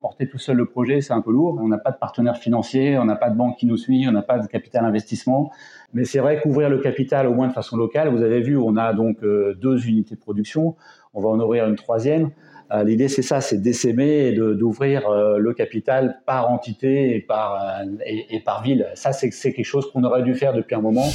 Porter 0.00 0.28
tout 0.28 0.38
seul 0.38 0.56
le 0.56 0.66
projet, 0.66 1.00
c'est 1.00 1.12
un 1.12 1.20
peu 1.20 1.32
lourd. 1.32 1.58
On 1.60 1.66
n'a 1.66 1.78
pas 1.78 1.90
de 1.90 1.96
partenaire 1.96 2.36
financier, 2.36 2.96
on 2.98 3.04
n'a 3.04 3.16
pas 3.16 3.30
de 3.30 3.36
banque 3.36 3.56
qui 3.56 3.66
nous 3.66 3.76
suit, 3.76 4.06
on 4.08 4.12
n'a 4.12 4.22
pas 4.22 4.38
de 4.38 4.46
capital 4.46 4.84
investissement. 4.84 5.50
Mais 5.92 6.04
c'est 6.04 6.20
vrai 6.20 6.40
qu'ouvrir 6.40 6.70
le 6.70 6.78
capital 6.78 7.26
au 7.26 7.34
moins 7.34 7.48
de 7.48 7.52
façon 7.52 7.76
locale, 7.76 8.08
vous 8.08 8.22
avez 8.22 8.40
vu, 8.40 8.56
on 8.56 8.76
a 8.76 8.92
donc 8.92 9.24
euh, 9.24 9.54
deux 9.54 9.88
unités 9.88 10.14
de 10.14 10.20
production. 10.20 10.76
On 11.14 11.20
va 11.20 11.30
en 11.30 11.40
ouvrir 11.40 11.66
une 11.66 11.74
troisième. 11.74 12.30
Euh, 12.70 12.84
l'idée, 12.84 13.08
c'est 13.08 13.22
ça, 13.22 13.40
c'est 13.40 13.60
d'essaimer 13.60 14.28
et 14.28 14.32
d'ouvrir 14.32 15.08
euh, 15.08 15.38
le 15.38 15.52
capital 15.52 16.20
par 16.26 16.50
entité 16.50 17.16
et 17.16 17.20
par, 17.20 17.58
et, 18.06 18.36
et 18.36 18.40
par 18.40 18.62
ville. 18.62 18.86
Ça, 18.94 19.12
c'est 19.12 19.30
quelque 19.30 19.64
chose 19.64 19.90
qu'on 19.90 20.04
aurait 20.04 20.22
dû 20.22 20.34
faire 20.34 20.52
depuis 20.52 20.76
un 20.76 20.80
moment. 20.80 21.06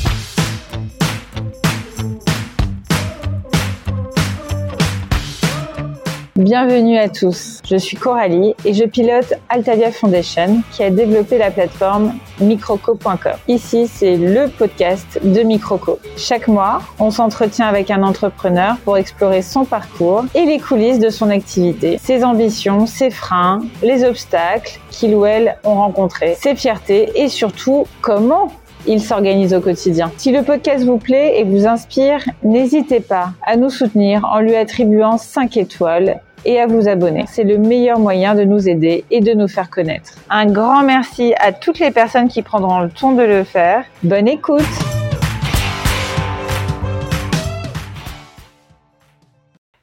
Bienvenue 6.56 7.00
à 7.00 7.10
tous, 7.10 7.62
je 7.68 7.76
suis 7.78 7.98
Coralie 7.98 8.54
et 8.64 8.76
je 8.76 8.84
pilote 8.84 9.34
Altavia 9.50 9.92
Foundation 9.92 10.62
qui 10.72 10.84
a 10.84 10.91
développé 10.91 11.40
la 11.40 11.50
plateforme 11.50 12.14
microco.com. 12.40 13.32
Ici, 13.48 13.88
c'est 13.88 14.18
le 14.18 14.50
podcast 14.50 15.20
de 15.24 15.41
Microco. 15.41 15.98
Chaque 16.16 16.48
mois, 16.48 16.84
on 17.00 17.10
s'entretient 17.10 17.66
avec 17.66 17.90
un 17.90 18.04
entrepreneur 18.04 18.77
pour 18.86 18.98
explorer 18.98 19.41
son 19.41 19.66
parcours 19.66 20.26
et 20.36 20.46
les 20.46 20.60
coulisses 20.60 21.00
de 21.00 21.10
son 21.10 21.32
activité, 21.32 21.98
ses 21.98 22.24
ambitions, 22.24 22.85
ses 22.85 23.10
freins, 23.10 23.63
les 23.82 24.04
obstacles 24.04 24.80
qu'il 24.91 25.16
ou 25.16 25.26
elle 25.26 25.58
ont 25.63 25.74
rencontrés, 25.74 26.38
ses 26.40 26.54
fiertés 26.54 27.10
et 27.16 27.30
surtout 27.30 27.88
comment 28.02 28.52
il 28.85 29.02
s'organise 29.02 29.55
au 29.55 29.60
quotidien. 29.60 30.12
Si 30.18 30.32
le 30.32 30.44
podcast 30.44 30.85
vous 30.85 30.99
plaît 30.99 31.40
et 31.40 31.46
vous 31.46 31.66
inspire, 31.66 32.24
n'hésitez 32.44 32.99
pas 32.99 33.32
à 33.44 33.55
nous 33.55 33.72
soutenir 33.72 34.24
en 34.32 34.40
lui 34.40 34.55
attribuant 34.55 35.18
5 35.18 35.58
étoiles 35.58 36.22
et 36.46 36.60
à 36.60 36.68
vous 36.68 36.88
abonner. 36.88 37.26
C'est 37.28 37.44
le 37.44 37.58
meilleur 37.58 38.00
moyen 38.00 38.36
de 38.36 38.44
nous 38.44 38.68
aider 38.68 39.06
et 39.12 39.22
de 39.22 39.34
nous 39.34 39.48
faire 39.48 39.70
connaître. 39.70 40.14
Un 40.30 40.46
grand 40.46 40.84
merci 40.84 41.34
à 41.40 41.52
toutes 41.52 41.80
les 41.80 41.92
personnes 41.92 42.27
qui 42.27 42.41
prendront 42.41 42.80
le 42.80 42.90
temps 42.90 43.13
de 43.13 43.24
le 43.24 43.44
faire. 43.44 43.85
Bonne 44.04 44.27
écoute 44.27 44.63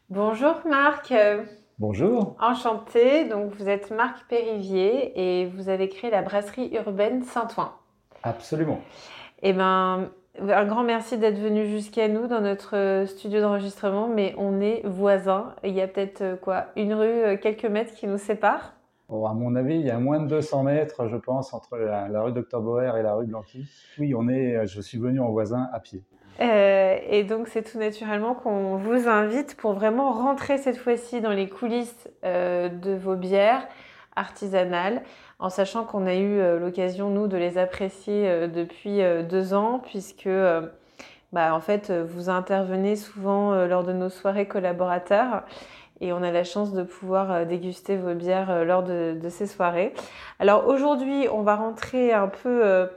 Bonjour 0.09 0.57
Marc. 0.69 1.15
Bonjour. 1.79 2.37
Enchanté. 2.41 3.25
Donc 3.25 3.53
vous 3.55 3.69
êtes 3.69 3.91
Marc 3.91 4.27
Périvier 4.29 5.13
et 5.15 5.47
vous 5.47 5.69
avez 5.69 5.89
créé 5.89 6.11
la 6.11 6.21
brasserie 6.21 6.71
urbaine 6.75 7.23
Saint-Ouen. 7.23 7.73
Absolument. 8.23 8.81
Eh 9.43 9.53
ben, 9.53 10.11
un 10.49 10.65
grand 10.65 10.83
merci 10.83 11.19
d'être 11.19 11.39
venu 11.39 11.67
jusqu'à 11.67 12.09
nous 12.09 12.27
dans 12.27 12.41
notre 12.41 12.77
euh, 12.77 13.07
studio 13.07 13.41
d'enregistrement, 13.41 14.09
mais 14.09 14.35
on 14.39 14.61
est 14.61 14.83
voisins. 14.85 15.55
Il 15.65 15.73
y 15.73 15.81
a 15.81 15.89
peut-être 15.89 16.23
euh, 16.23 16.37
quoi, 16.37 16.67
une 16.77 16.95
rue, 16.95 17.07
euh, 17.07 17.37
quelques 17.37 17.67
mètres 17.67 17.95
qui 17.95 18.07
nous 18.07 18.19
séparent 18.19 18.75
oh, 19.09 19.27
À 19.27 19.35
mon 19.35 19.55
avis, 19.55 19.77
il 19.77 19.87
y 19.87 19.91
a 19.91 19.99
moins 19.99 20.21
de 20.21 20.27
200 20.27 20.63
mètres, 20.65 21.09
je 21.09 21.17
pense, 21.17 21.53
entre 21.53 21.77
la, 21.77 22.23
rue 22.23 22.33
Docteur 22.33 22.63
Boer 22.63 22.93
et 22.99 23.03
la 23.03 23.15
rue 23.15 23.27
Blanqui. 23.27 23.67
Oui, 23.99 24.15
on 24.15 24.29
est, 24.29 24.67
je 24.67 24.81
suis 24.81 24.99
venu 24.99 25.21
en 25.21 25.31
voisin 25.31 25.69
à 25.73 25.81
pied. 25.81 26.03
et 26.41 27.25
donc, 27.25 27.49
c'est 27.49 27.63
tout 27.63 27.79
naturellement 27.79 28.35
qu'on 28.35 28.77
vous 28.77 29.09
invite 29.09 29.57
pour 29.57 29.75
vraiment 29.75 30.13
rentrer 30.13 30.57
cette 30.59 30.79
fois-ci 30.79 31.21
dans 31.21 31.33
les 31.33 31.49
coulisses 31.49 32.09
de 32.23 32.95
vos 32.95 33.15
bières 33.15 33.67
artisanales 34.21 35.03
en 35.41 35.49
sachant 35.49 35.85
qu'on 35.85 36.07
a 36.07 36.15
eu 36.15 36.39
euh, 36.39 36.59
l'occasion, 36.59 37.09
nous, 37.09 37.27
de 37.27 37.37
les 37.37 37.59
apprécier 37.59 38.29
euh, 38.29 38.47
depuis 38.47 39.03
euh, 39.03 39.23
deux 39.23 39.55
ans, 39.55 39.81
puisque 39.85 40.29
bah, 41.33 41.55
en 41.55 41.61
fait, 41.61 41.91
vous 41.91 42.29
intervenez 42.29 42.95
souvent 42.95 43.55
lors 43.67 43.85
de 43.85 43.93
nos 43.93 44.11
soirées 44.11 44.47
collaborateurs 44.47 45.45
et 46.01 46.13
on 46.13 46.23
a 46.23 46.31
la 46.33 46.45
chance 46.45 46.73
de 46.73 46.83
pouvoir 46.83 47.47
déguster 47.47 47.97
vos 47.97 48.15
bières 48.15 48.65
lors 48.65 48.83
de, 48.83 49.17
ces 49.29 49.47
soirées. 49.47 49.95
Alors 50.41 50.67
aujourd'hui, 50.67 51.29
on 51.31 51.43
va 51.43 51.55
rentrer 51.55 52.13
un 52.13 52.27
peu 52.27 52.89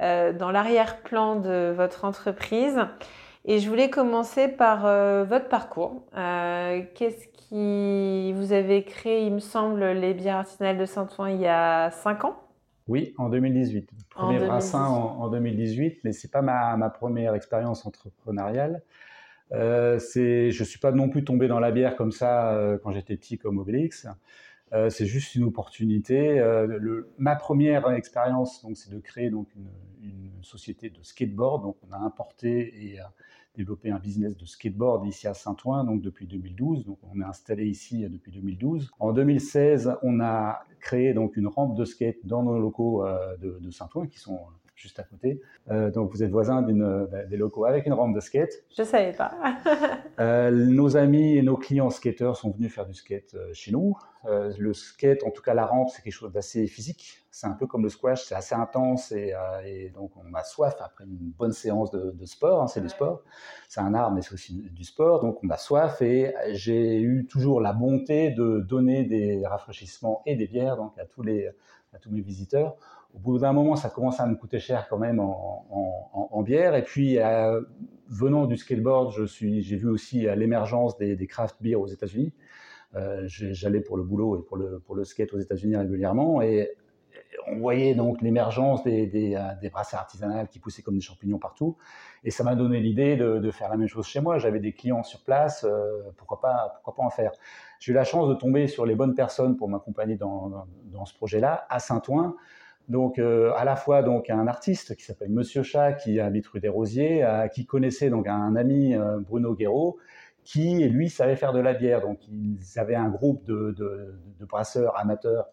dans 0.00 0.50
l'arrière-plan 0.50 1.36
de 1.36 1.72
votre 1.76 2.04
entreprise 2.04 2.80
et 3.44 3.60
je 3.60 3.68
voulais 3.68 3.88
commencer 3.88 4.48
par 4.48 4.80
votre 5.26 5.48
parcours. 5.48 6.02
Qu'est-ce 6.14 7.35
qui 7.48 8.32
vous 8.32 8.52
avez 8.52 8.84
créé, 8.84 9.26
il 9.26 9.34
me 9.34 9.38
semble, 9.38 9.84
les 9.84 10.14
bières 10.14 10.38
artisanales 10.38 10.78
de 10.78 10.84
Saint-Ouen 10.84 11.28
il 11.28 11.40
y 11.40 11.46
a 11.46 11.90
5 11.90 12.24
ans 12.24 12.42
Oui, 12.88 13.14
en 13.18 13.28
2018. 13.28 13.90
Premier 14.10 14.38
brassin 14.38 14.84
en, 14.84 15.28
2018, 15.28 16.00
mais 16.04 16.12
ce 16.12 16.26
n'est 16.26 16.30
pas 16.30 16.42
ma, 16.42 16.90
première 16.90 17.34
expérience 17.34 17.86
entrepreneuriale. 17.86 18.82
Euh, 19.52 19.98
je 19.98 20.46
ne 20.46 20.64
suis 20.64 20.80
pas 20.80 20.90
non 20.90 21.08
plus 21.08 21.24
tombé 21.24 21.46
dans 21.46 21.60
la 21.60 21.70
bière 21.70 21.94
comme 21.94 22.10
ça 22.10 22.52
euh, 22.52 22.78
quand 22.82 22.90
j'étais 22.90 23.16
petit 23.16 23.38
comme 23.38 23.58
Obélix. 23.58 24.08
Euh, 24.72 24.90
c'est 24.90 25.06
juste 25.06 25.36
une 25.36 25.44
opportunité. 25.44 26.38
Le, 26.38 27.12
ma 27.18 27.36
première 27.36 27.88
expérience, 27.92 28.62
donc, 28.62 28.76
c'est 28.76 28.90
de 28.90 28.98
créer 28.98 29.30
donc 29.30 29.46
une, 29.54 29.68
une, 30.02 30.42
société 30.42 30.90
de 30.90 31.02
skateboard. 31.02 31.62
Donc, 31.62 31.76
on 31.88 31.92
a 31.92 31.98
importé 31.98 32.92
et 32.92 32.98
développer 33.56 33.90
un 33.90 33.98
business 33.98 34.36
de 34.36 34.44
skateboard 34.44 35.06
ici 35.06 35.26
à 35.26 35.34
Saint-Ouen, 35.34 35.84
donc 35.84 36.02
depuis 36.02 36.26
2012. 36.26 36.84
Donc 36.84 36.98
on 37.12 37.20
est 37.20 37.24
installé 37.24 37.66
ici 37.66 38.06
depuis 38.08 38.32
2012. 38.32 38.90
En 38.98 39.12
2016, 39.12 39.96
on 40.02 40.20
a 40.20 40.60
créé 40.80 41.14
donc 41.14 41.36
une 41.36 41.46
rampe 41.46 41.76
de 41.76 41.84
skate 41.84 42.18
dans 42.24 42.42
nos 42.42 42.58
locaux 42.58 43.04
euh, 43.04 43.36
de, 43.38 43.58
de 43.60 43.70
Saint-Ouen 43.70 44.06
qui 44.06 44.18
sont 44.18 44.38
juste 44.76 45.00
à 45.00 45.02
côté. 45.02 45.40
Euh, 45.70 45.90
donc 45.90 46.12
vous 46.12 46.22
êtes 46.22 46.30
voisin 46.30 46.62
d'une, 46.62 47.06
bah, 47.10 47.24
des 47.24 47.36
locaux 47.36 47.64
avec 47.64 47.86
une 47.86 47.94
rampe 47.94 48.14
de 48.14 48.20
skate. 48.20 48.52
Je 48.76 48.82
ne 48.82 48.86
savais 48.86 49.12
pas. 49.12 49.32
euh, 50.20 50.50
nos 50.50 50.96
amis 50.96 51.36
et 51.36 51.42
nos 51.42 51.56
clients 51.56 51.90
skateurs 51.90 52.36
sont 52.36 52.50
venus 52.50 52.72
faire 52.72 52.86
du 52.86 52.94
skate 52.94 53.34
euh, 53.34 53.50
chez 53.52 53.72
nous. 53.72 53.96
Euh, 54.26 54.52
le 54.58 54.74
skate, 54.74 55.22
en 55.24 55.30
tout 55.30 55.42
cas 55.42 55.54
la 55.54 55.66
rampe, 55.66 55.88
c'est 55.90 56.02
quelque 56.02 56.12
chose 56.12 56.32
d'assez 56.32 56.66
physique. 56.66 57.24
C'est 57.30 57.46
un 57.46 57.52
peu 57.52 57.66
comme 57.66 57.82
le 57.82 57.88
squash, 57.88 58.24
c'est 58.24 58.34
assez 58.34 58.54
intense 58.54 59.12
et, 59.12 59.34
euh, 59.34 59.60
et, 59.64 59.90
donc 59.90 60.12
on 60.16 60.34
a 60.34 60.42
soif 60.42 60.74
après 60.80 61.04
une 61.04 61.32
bonne 61.38 61.52
séance 61.52 61.90
de, 61.90 62.10
de 62.10 62.26
sport. 62.26 62.62
Hein, 62.62 62.66
c'est 62.66 62.80
du 62.80 62.88
sport. 62.88 63.22
C'est 63.68 63.80
un 63.80 63.94
art, 63.94 64.12
mais 64.12 64.22
c'est 64.22 64.34
aussi 64.34 64.68
du 64.70 64.84
sport. 64.84 65.20
Donc 65.20 65.38
on 65.42 65.50
a 65.50 65.56
soif 65.56 66.02
et 66.02 66.34
j'ai 66.52 67.00
eu 67.00 67.26
toujours 67.26 67.60
la 67.60 67.72
bonté 67.72 68.30
de 68.30 68.60
donner 68.60 69.04
des 69.04 69.46
rafraîchissements 69.46 70.22
et 70.26 70.36
des 70.36 70.46
bières 70.46 70.76
donc 70.76 70.98
à 70.98 71.06
tous 71.06 71.22
les 71.22 71.48
à 71.96 71.98
tous 71.98 72.10
mes 72.10 72.20
visiteurs 72.20 72.76
au 73.16 73.18
bout 73.18 73.38
d'un 73.38 73.52
moment, 73.52 73.76
ça 73.76 73.88
commence 73.88 74.20
à 74.20 74.26
me 74.26 74.36
coûter 74.36 74.58
cher 74.58 74.86
quand 74.88 74.98
même 74.98 75.20
en, 75.20 76.42
bière. 76.42 76.74
Et 76.76 76.82
puis, 76.82 77.18
euh, 77.18 77.62
venant 78.08 78.46
du 78.46 78.56
skateboard, 78.56 79.10
j'ai 79.10 79.76
vu 79.76 79.88
aussi 79.88 80.26
l'émergence 80.36 80.98
des, 80.98 81.16
des, 81.16 81.26
craft 81.26 81.56
beer 81.60 81.76
aux 81.76 81.86
États-Unis. 81.86 82.32
Euh, 82.94 83.22
j'allais 83.26 83.80
pour 83.80 83.96
le 83.96 84.02
boulot 84.02 84.38
et 84.38 84.44
pour 84.44 84.56
le, 84.58 84.80
pour 84.80 84.94
le 84.94 85.04
skate 85.04 85.32
aux 85.32 85.38
États-Unis 85.38 85.76
régulièrement. 85.76 86.42
Et 86.42 86.70
on 87.46 87.58
voyait 87.58 87.94
donc 87.94 88.22
l'émergence 88.22 88.82
des, 88.82 89.06
des, 89.06 89.34
euh, 89.36 89.40
des 89.60 89.70
brasseurs 89.70 90.00
artisanales 90.00 90.48
qui 90.48 90.58
poussaient 90.58 90.82
comme 90.82 90.94
des 90.94 91.00
champignons 91.00 91.38
partout. 91.38 91.76
Et 92.24 92.30
ça 92.30 92.44
m'a 92.44 92.54
donné 92.56 92.80
l'idée 92.80 93.16
de, 93.16 93.50
faire 93.50 93.68
la 93.68 93.76
même 93.76 93.88
chose 93.88 94.06
chez 94.06 94.20
moi. 94.20 94.38
J'avais 94.38 94.60
des 94.60 94.72
clients 94.72 95.02
sur 95.02 95.22
place, 95.22 95.64
pourquoi, 96.16 96.40
pas, 96.40 96.72
pourquoi 96.74 96.96
pas 96.96 97.06
en 97.06 97.10
faire 97.10 97.30
J'ai 97.78 97.92
eu 97.92 97.94
la 97.94 98.04
chance 98.04 98.28
de 98.28 98.34
tomber 98.34 98.66
sur 98.66 98.84
les 98.84 98.96
bonnes 98.96 99.14
personnes 99.14 99.56
pour 99.56 99.68
m'accompagner 99.68 100.16
dans, 100.16 100.66
ce 101.04 101.14
projet-là, 101.14 101.66
à 101.70 101.78
Saint-Ouen. 101.78 102.34
Donc, 102.88 103.18
euh, 103.18 103.52
à 103.56 103.64
la 103.64 103.74
fois 103.74 104.02
donc 104.02 104.30
un 104.30 104.46
artiste 104.46 104.94
qui 104.94 105.04
s'appelle 105.04 105.30
Monsieur 105.30 105.62
Chat, 105.62 105.94
qui 105.94 106.20
habite 106.20 106.46
rue 106.46 106.60
des 106.60 106.68
Rosiers, 106.68 107.24
euh, 107.24 107.48
qui 107.48 107.66
connaissait 107.66 108.10
donc 108.10 108.28
un 108.28 108.54
ami 108.54 108.94
euh, 108.94 109.18
Bruno 109.18 109.54
Guéraud, 109.54 109.98
qui 110.44 110.84
lui 110.84 111.10
savait 111.10 111.34
faire 111.34 111.52
de 111.52 111.58
la 111.58 111.74
bière. 111.74 112.00
Donc, 112.00 112.20
ils 112.28 112.78
avaient 112.78 112.94
un 112.94 113.08
groupe 113.08 113.44
de 113.44 114.14
brasseurs 114.40 114.96
amateurs 114.96 115.48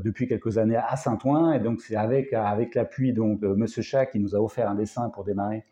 depuis 0.00 0.26
quelques 0.26 0.58
années 0.58 0.76
à 0.76 0.96
Saint-Ouen, 0.96 1.52
et 1.52 1.60
donc 1.60 1.80
c'est 1.80 1.96
avec 1.96 2.32
avec 2.32 2.74
l'appui 2.74 3.12
donc 3.12 3.40
de 3.40 3.48
Monsieur 3.48 3.82
Chat 3.82 4.06
qui 4.06 4.18
nous 4.18 4.34
a 4.34 4.38
offert 4.38 4.68
un 4.70 4.74
dessin 4.74 5.10
pour 5.10 5.24
démarrer 5.24 5.64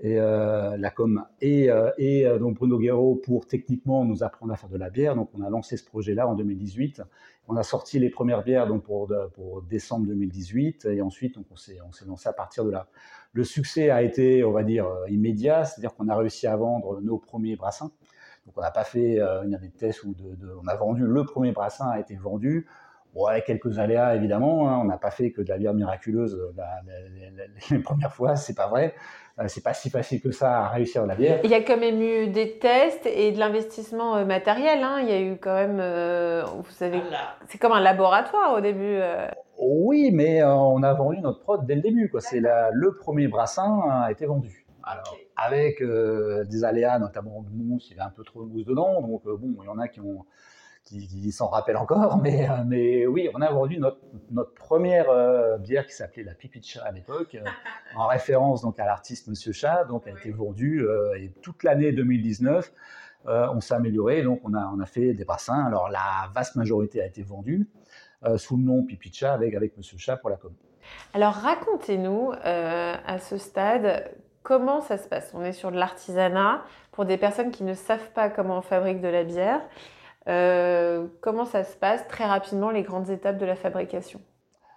et 0.00 0.18
euh, 0.18 0.76
la 0.76 0.90
com 0.90 1.24
et, 1.40 1.70
euh, 1.70 1.90
et 1.98 2.26
euh, 2.26 2.38
donc 2.38 2.56
Bruno 2.56 2.78
Guerreau 2.78 3.14
pour 3.14 3.46
techniquement 3.46 4.04
nous 4.04 4.24
apprendre 4.24 4.52
à 4.52 4.56
faire 4.56 4.68
de 4.68 4.76
la 4.76 4.90
bière. 4.90 5.14
Donc 5.14 5.30
on 5.34 5.42
a 5.42 5.50
lancé 5.50 5.76
ce 5.76 5.84
projet-là 5.84 6.26
en 6.26 6.34
2018. 6.34 7.02
On 7.46 7.56
a 7.56 7.62
sorti 7.62 7.98
les 7.98 8.10
premières 8.10 8.42
bières 8.42 8.66
donc 8.66 8.84
pour, 8.84 9.12
pour 9.34 9.62
décembre 9.62 10.06
2018 10.06 10.86
et 10.86 11.00
ensuite 11.02 11.36
donc 11.36 11.46
on 11.50 11.56
s'est 11.56 11.78
on 11.86 11.92
s'est 11.92 12.06
lancé 12.06 12.28
à 12.28 12.32
partir 12.32 12.64
de 12.64 12.70
là. 12.70 12.88
Le 13.32 13.44
succès 13.44 13.90
a 13.90 14.02
été 14.02 14.42
on 14.42 14.52
va 14.52 14.64
dire 14.64 14.88
immédiat, 15.08 15.64
c'est-à-dire 15.64 15.94
qu'on 15.94 16.08
a 16.08 16.16
réussi 16.16 16.46
à 16.46 16.56
vendre 16.56 17.00
nos 17.00 17.18
premiers 17.18 17.56
brassins. 17.56 17.92
Donc 18.46 18.58
on 18.58 18.60
n'a 18.60 18.70
pas 18.70 18.84
fait 18.84 19.20
une 19.20 19.54
année 19.54 19.68
de 19.68 19.76
test 19.76 20.06
de, 20.06 20.48
on 20.62 20.66
a 20.66 20.74
vendu 20.74 21.04
le 21.06 21.24
premier 21.24 21.52
brassin 21.52 21.88
a 21.88 22.00
été 22.00 22.16
vendu. 22.16 22.66
Bon, 23.14 23.26
avec 23.26 23.44
quelques 23.44 23.78
aléas 23.78 24.16
évidemment, 24.16 24.68
hein. 24.68 24.78
on 24.82 24.84
n'a 24.84 24.98
pas 24.98 25.10
fait 25.10 25.30
que 25.30 25.40
de 25.40 25.48
la 25.48 25.56
bière 25.56 25.72
miraculeuse 25.72 26.36
la, 26.56 26.64
la, 26.86 27.44
les 27.70 27.78
premières 27.78 28.12
fois, 28.12 28.36
c'est 28.36 28.54
pas 28.54 28.68
vrai. 28.68 28.94
Euh, 29.40 29.46
c'est 29.48 29.64
pas 29.64 29.74
si 29.74 29.90
facile 29.90 30.20
que 30.20 30.30
ça 30.30 30.60
à 30.60 30.68
réussir 30.68 31.04
la 31.06 31.16
bière. 31.16 31.40
Il 31.42 31.50
y 31.50 31.54
a 31.54 31.62
quand 31.62 31.76
même 31.76 32.00
eu 32.00 32.28
des 32.28 32.58
tests 32.58 33.06
et 33.06 33.32
de 33.32 33.38
l'investissement 33.38 34.16
euh, 34.16 34.24
matériel. 34.24 34.80
Hein. 34.84 35.00
Il 35.02 35.08
y 35.08 35.12
a 35.12 35.20
eu 35.20 35.36
quand 35.38 35.54
même, 35.54 35.78
euh, 35.80 36.44
vous 36.44 36.70
savez, 36.70 37.00
c'est 37.48 37.58
comme 37.58 37.72
un 37.72 37.80
laboratoire 37.80 38.54
au 38.56 38.60
début. 38.60 39.00
Oui, 39.58 40.10
mais 40.12 40.44
on 40.44 40.82
a 40.82 40.94
vendu 40.94 41.20
notre 41.20 41.40
prod 41.40 41.66
dès 41.66 41.74
le 41.74 41.80
début. 41.80 42.08
Quoi. 42.10 42.20
C'est 42.20 42.40
le 42.40 42.96
premier 42.96 43.26
brassin 43.26 43.82
a 43.90 44.10
été 44.12 44.26
vendu. 44.26 44.66
Alors, 44.84 45.16
avec 45.36 45.82
des 45.82 46.64
aléas, 46.64 46.98
notamment 46.98 47.42
de 47.42 47.50
mousse, 47.50 47.88
il 47.90 47.96
y 47.96 48.00
avait 48.00 48.08
un 48.08 48.12
peu 48.14 48.22
trop 48.22 48.44
de 48.44 48.52
mousse 48.52 48.64
dedans. 48.64 49.00
Donc, 49.00 49.24
bon, 49.24 49.56
il 49.62 49.66
y 49.66 49.68
en 49.68 49.78
a 49.78 49.88
qui 49.88 50.00
ont, 50.00 50.24
qui, 50.84 51.32
s'en 51.32 51.48
rappellent 51.48 51.76
encore. 51.76 52.18
Mais, 52.22 52.48
mais 52.66 53.06
oui, 53.06 53.28
on 53.34 53.40
a 53.40 53.50
vendu 53.50 53.78
notre, 53.78 53.98
notre 54.30 54.54
première 54.54 55.06
bière 55.58 55.86
qui 55.86 55.94
s'appelait 55.94 56.22
la 56.22 56.34
Pipicha 56.34 56.82
à 56.84 56.92
l'époque, 56.92 57.36
en 57.96 58.06
référence 58.06 58.62
donc 58.62 58.78
à 58.78 58.86
l'artiste 58.86 59.28
Monsieur 59.28 59.52
Chat. 59.52 59.84
Donc, 59.84 60.04
elle 60.06 60.16
a 60.16 60.18
été 60.18 60.30
vendue 60.30 60.86
et 61.18 61.30
toute 61.42 61.62
l'année 61.62 61.92
2019. 61.92 62.72
on 63.26 63.60
s'est 63.60 63.74
amélioré, 63.74 64.22
donc 64.22 64.40
on 64.44 64.54
a, 64.54 64.70
on 64.74 64.80
a 64.80 64.86
fait 64.86 65.14
des 65.14 65.24
bassins. 65.24 65.64
Alors 65.64 65.88
la 65.88 66.30
vaste 66.34 66.56
majorité 66.56 67.02
a 67.02 67.06
été 67.06 67.22
vendue 67.22 67.68
sous 68.36 68.56
le 68.56 68.62
nom 68.62 68.84
Pipicha 68.84 69.32
avec, 69.32 69.54
avec 69.54 69.76
Monsieur 69.76 69.98
Chat 69.98 70.16
pour 70.16 70.30
la 70.30 70.36
com. 70.36 70.52
Alors 71.12 71.32
racontez-nous 71.32 72.32
à 72.42 73.18
ce 73.18 73.38
stade 73.38 74.10
comment 74.44 74.80
ça 74.80 74.96
se 74.96 75.08
passe? 75.08 75.32
On 75.34 75.42
est 75.42 75.52
sur 75.52 75.72
de 75.72 75.76
l'artisanat. 75.76 76.62
Pour 76.92 77.04
des 77.04 77.16
personnes 77.16 77.50
qui 77.50 77.64
ne 77.64 77.74
savent 77.74 78.10
pas 78.12 78.28
comment 78.28 78.58
on 78.58 78.62
fabrique 78.62 79.00
de 79.00 79.08
la 79.08 79.24
bière, 79.24 79.60
euh, 80.28 81.06
comment 81.20 81.44
ça 81.44 81.64
se 81.64 81.76
passe 81.76 82.06
très 82.08 82.24
rapidement 82.24 82.70
les 82.70 82.82
grandes 82.82 83.10
étapes 83.10 83.38
de 83.38 83.46
la 83.46 83.56
fabrication? 83.56 84.20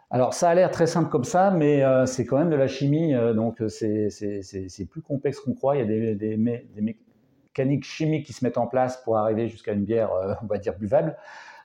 Alors 0.10 0.34
ça 0.34 0.50
a 0.50 0.56
l'air 0.56 0.72
très 0.72 0.88
simple 0.88 1.10
comme 1.10 1.26
ça, 1.26 1.52
mais 1.52 1.84
euh, 1.84 2.06
c'est 2.06 2.26
quand 2.26 2.38
même 2.38 2.50
de 2.50 2.56
la 2.56 2.68
chimie, 2.68 3.14
euh, 3.14 3.34
donc 3.34 3.62
c'est 3.68 4.86
plus 4.90 5.02
complexe 5.02 5.40
qu'on 5.40 5.54
croit. 5.54 5.76
Il 5.76 5.80
y 5.80 5.84
a 5.84 5.86
des, 5.86 6.16
des, 6.16 6.38
des, 6.38 6.82
mécaniques 6.82 7.84
chimiques 7.84 8.26
qui 8.26 8.34
se 8.34 8.46
mettent 8.46 8.58
en 8.58 8.68
place 8.68 8.98
pour 9.04 9.18
arriver 9.18 9.48
jusqu'à 9.48 9.74
une 9.74 9.84
bière, 9.84 10.12
on 10.44 10.46
va 10.46 10.58
dire, 10.58 10.78
buvable. 10.78 11.18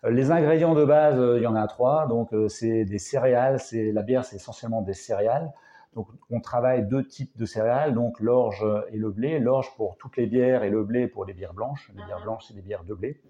Les 0.08 0.32
ingrédients 0.32 0.74
de 0.74 0.84
base, 0.84 1.20
il 1.36 1.42
y 1.42 1.46
en 1.46 1.54
a 1.54 1.64
trois, 1.68 2.08
donc 2.08 2.30
c'est 2.48 2.84
des 2.84 2.98
céréales, 2.98 3.58
la 3.72 4.02
bière 4.02 4.24
c'est 4.24 4.36
essentiellement 4.36 4.82
des 4.82 4.94
céréales. 4.94 5.52
Donc, 5.94 6.08
on 6.30 6.40
travaille 6.40 6.86
deux 6.86 7.06
types 7.06 7.36
de 7.36 7.44
céréales, 7.44 7.92
donc 7.92 8.18
l'orge 8.18 8.64
et 8.90 8.96
le 8.96 9.10
blé. 9.10 9.38
L'orge 9.38 9.74
pour 9.76 9.96
toutes 9.98 10.16
les 10.16 10.26
bières 10.26 10.62
et 10.62 10.70
le 10.70 10.84
blé 10.84 11.06
pour 11.06 11.24
les 11.24 11.34
bières 11.34 11.52
blanches. 11.52 11.90
Les 11.94 12.04
bières 12.04 12.22
blanches, 12.22 12.46
c'est 12.48 12.54
des 12.54 12.62
bières 12.62 12.84
de 12.84 12.94
blé. 12.94 13.20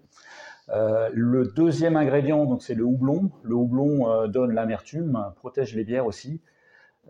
Euh, 0.69 1.09
le 1.13 1.47
deuxième 1.47 1.97
ingrédient, 1.97 2.45
donc 2.45 2.63
c'est 2.63 2.73
le 2.73 2.85
houblon. 2.85 3.31
Le 3.43 3.55
houblon 3.55 4.09
euh, 4.09 4.27
donne 4.27 4.53
l'amertume, 4.53 5.33
protège 5.35 5.75
les 5.75 5.83
bières 5.83 6.05
aussi 6.05 6.41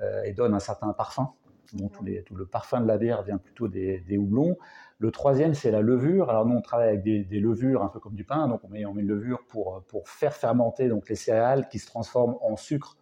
euh, 0.01 0.23
et 0.23 0.33
donne 0.33 0.53
un 0.53 0.59
certain 0.59 0.91
parfum. 0.93 1.33
Donc, 1.73 1.93
tout, 1.93 2.35
le 2.35 2.45
parfum 2.45 2.81
de 2.81 2.87
la 2.87 2.97
bière 2.97 3.23
vient 3.23 3.37
plutôt 3.37 3.67
des, 3.67 4.17
houblons. 4.17 4.57
Le 4.99 5.11
troisième, 5.11 5.53
c'est 5.53 5.71
la 5.71 5.81
levure. 5.81 6.29
Alors 6.29 6.45
nous, 6.45 6.55
on 6.55 6.61
travaille 6.61 6.89
avec 6.89 7.03
des, 7.03 7.39
levures 7.39 7.83
un 7.83 7.89
peu 7.89 7.99
comme 7.99 8.13
du 8.13 8.23
pain. 8.23 8.47
Donc 8.47 8.61
on 8.63 8.69
met, 8.69 8.85
on 8.85 8.93
met 8.93 9.01
une 9.01 9.07
levure 9.07 9.43
pour, 9.47 9.83
pour 9.87 10.07
faire 10.07 10.33
fermenter 10.33 10.87
donc, 10.87 11.09
les 11.09 11.15
céréales 11.15 11.67
qui 11.69 11.79
se 11.79 11.87
transforment 11.87 12.37
en 12.41 12.57
sucre 12.57 12.97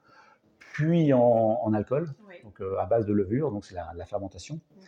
puis 0.73 1.11
en, 1.13 1.73
alcool, 1.73 2.07
donc 2.43 2.61
euh, 2.61 2.77
à 2.79 2.85
base 2.85 3.05
de 3.05 3.13
levure, 3.13 3.51
donc 3.51 3.65
c'est 3.65 3.75
la, 3.75 4.05
fermentation. 4.05 4.55
Mhm. 4.55 4.83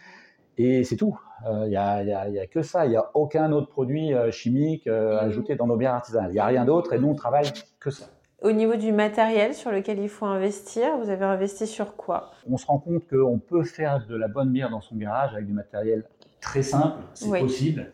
Et 0.58 0.84
c'est 0.84 0.98
tout. 0.98 1.20
Il 1.46 1.48
euh, 1.48 1.68
n'y 1.68 1.76
a, 1.76 2.48
que 2.48 2.62
ça. 2.62 2.86
Il 2.86 2.90
n'y 2.90 2.96
a 2.96 3.10
aucun 3.16 3.52
autre 3.52 3.70
produit 3.70 4.14
euh, 4.14 4.30
chimique 4.32 4.88
ajouté 4.88 5.56
dans 5.56 5.66
nos 5.66 5.78
bières 5.78 5.96
artisanales. 5.96 6.30
Il 6.30 6.36
n'y 6.36 6.40
a 6.40 6.46
rien 6.46 6.66
d'autre 6.66 6.94
et 6.94 7.00
nous, 7.00 7.10
on 7.10 7.16
travaille 7.16 7.52
que 7.80 7.90
ça. 7.90 8.06
Au 8.42 8.52
niveau 8.52 8.76
du 8.76 8.92
matériel 8.92 9.56
sur 9.56 9.72
lequel 9.72 10.00
il 10.00 10.10
faut 10.10 10.26
investir, 10.26 10.98
vous 10.98 11.10
avez 11.10 11.26
investi 11.26 11.66
sur 11.66 11.96
quoi? 11.96 12.32
On 12.48 12.58
se 12.58 12.66
rend 12.66 12.78
compte 12.78 13.08
qu'on 13.08 13.40
peut 13.40 13.64
faire 13.64 14.06
de 14.06 14.16
la 14.16 14.28
bonne 14.28 14.52
bière 14.52 14.70
dans 14.70 14.82
son 14.82 14.96
garage 14.96 15.34
avec 15.34 15.48
du 15.48 15.54
matériel 15.54 16.04
très 16.42 16.62
simple, 16.62 17.02
c'est 17.14 17.30
possible. 17.30 17.94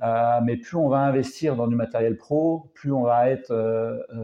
mais 0.00 0.56
plus 0.56 0.76
on 0.76 0.88
va 0.88 1.00
investir 1.00 1.54
dans 1.54 1.68
du 1.68 1.76
matériel 1.76 2.16
pro, 2.16 2.70
plus 2.72 2.92
on 2.92 3.02
va 3.02 3.28
être 3.28 3.54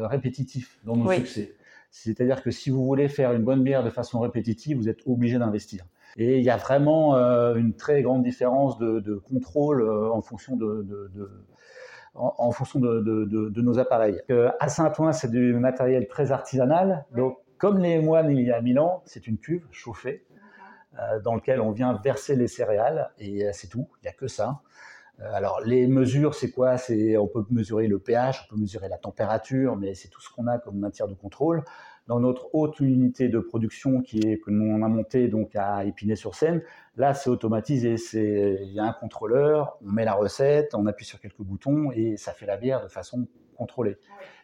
répétitif 0.09 0.79
dans 0.85 0.97
nos 0.97 1.13
succès. 1.13 1.55
C'est-à-dire 2.03 2.43
que 2.43 2.51
si 2.51 2.69
vous 2.69 2.85
voulez 2.85 3.09
faire 3.09 3.33
une 3.33 3.43
bonne 3.43 3.63
bière 3.63 3.83
de 3.83 3.89
façon 3.89 4.21
répétitive, 4.21 4.77
vous 4.77 4.89
êtes 4.91 5.01
obligé 5.07 5.39
d'investir. 5.39 5.87
Et 6.19 6.37
il 6.39 6.45
y 6.45 6.51
a 6.51 6.59
vraiment 6.59 7.17
euh, 7.17 7.55
une 7.55 7.75
très 7.75 8.03
grande 8.03 8.23
différence 8.23 8.79
de, 8.79 9.15
contrôle 9.17 9.81
euh, 9.81 10.11
en 10.13 10.21
fonction 10.21 10.57
de, 10.57 10.85
nos 13.57 13.79
appareils. 13.79 14.21
Euh, 14.31 14.51
à 14.61 14.69
Saint-Ouen, 14.69 15.13
c'est 15.13 15.31
du 15.31 15.55
matériel 15.55 16.07
très 16.07 16.33
artisanal. 16.33 17.07
Donc, 17.17 17.39
comme 17.57 17.79
les 17.79 17.99
moines 17.99 18.31
il 18.31 18.45
y 18.45 18.53
a 18.53 18.61
mille 18.61 18.79
ans, 18.79 19.03
c'est 19.07 19.27
une 19.27 19.39
cuve 19.39 19.67
chauffée 19.71 20.27
dans 21.25 21.35
laquelle 21.35 21.61
on 21.61 21.73
vient 21.73 21.99
verser 22.03 22.37
les 22.37 22.49
céréales 22.49 23.11
et 23.19 23.51
c'est 23.53 23.69
tout. 23.69 23.89
Il 24.01 24.05
n'y 24.05 24.09
a 24.09 24.13
que 24.13 24.29
ça. 24.29 24.61
Alors 25.19 25.61
les 25.65 25.87
mesures, 25.87 26.35
c'est 26.35 26.51
quoi? 26.51 26.77
C'est 26.77 27.17
on 27.17 27.27
peut 27.27 27.45
mesurer 27.51 27.87
le 27.87 27.99
pH, 27.99 28.47
on 28.47 28.55
peut 28.55 28.61
mesurer 28.61 28.89
la 28.89 28.99
température, 28.99 29.77
mais 29.77 29.95
c'est 29.95 30.09
tout 30.09 30.21
ce 30.21 30.29
qu'on 30.31 30.47
a 30.47 30.59
comme 30.59 30.79
matière 30.79 31.09
de 31.09 31.15
contrôle. 31.15 31.65
Dans 32.07 32.21
notre 32.21 32.55
haute 32.55 32.81
unité 32.81 33.29
de 33.29 33.39
production 33.39 34.01
qui 34.01 34.21
est 34.21 34.39
que 34.39 34.51
nous 34.51 34.71
on 34.71 34.83
a 34.83 34.89
monté 34.89 35.29
donc 35.29 35.57
à 35.57 35.85
Épinay-sur-Seine, 35.85 36.63
là 36.97 37.15
c'est 37.15 37.31
automatisé, 37.31 37.97
c'est 37.97 38.59
il 38.63 38.73
y 38.73 38.79
a 38.79 38.85
un 38.85 38.93
contrôleur, 38.93 39.79
on 39.85 39.91
met 39.91 40.05
la 40.05 40.15
recette, 40.15 40.75
on 40.75 40.87
appuie 40.87 41.07
sur 41.07 41.19
quelques 41.19 41.43
boutons 41.43 41.91
et 41.93 42.17
ça 42.17 42.33
fait 42.33 42.47
la 42.47 42.59
bière 42.59 42.83
de 42.83 42.89
façon 42.89 43.27
contrôlée. 43.57 43.97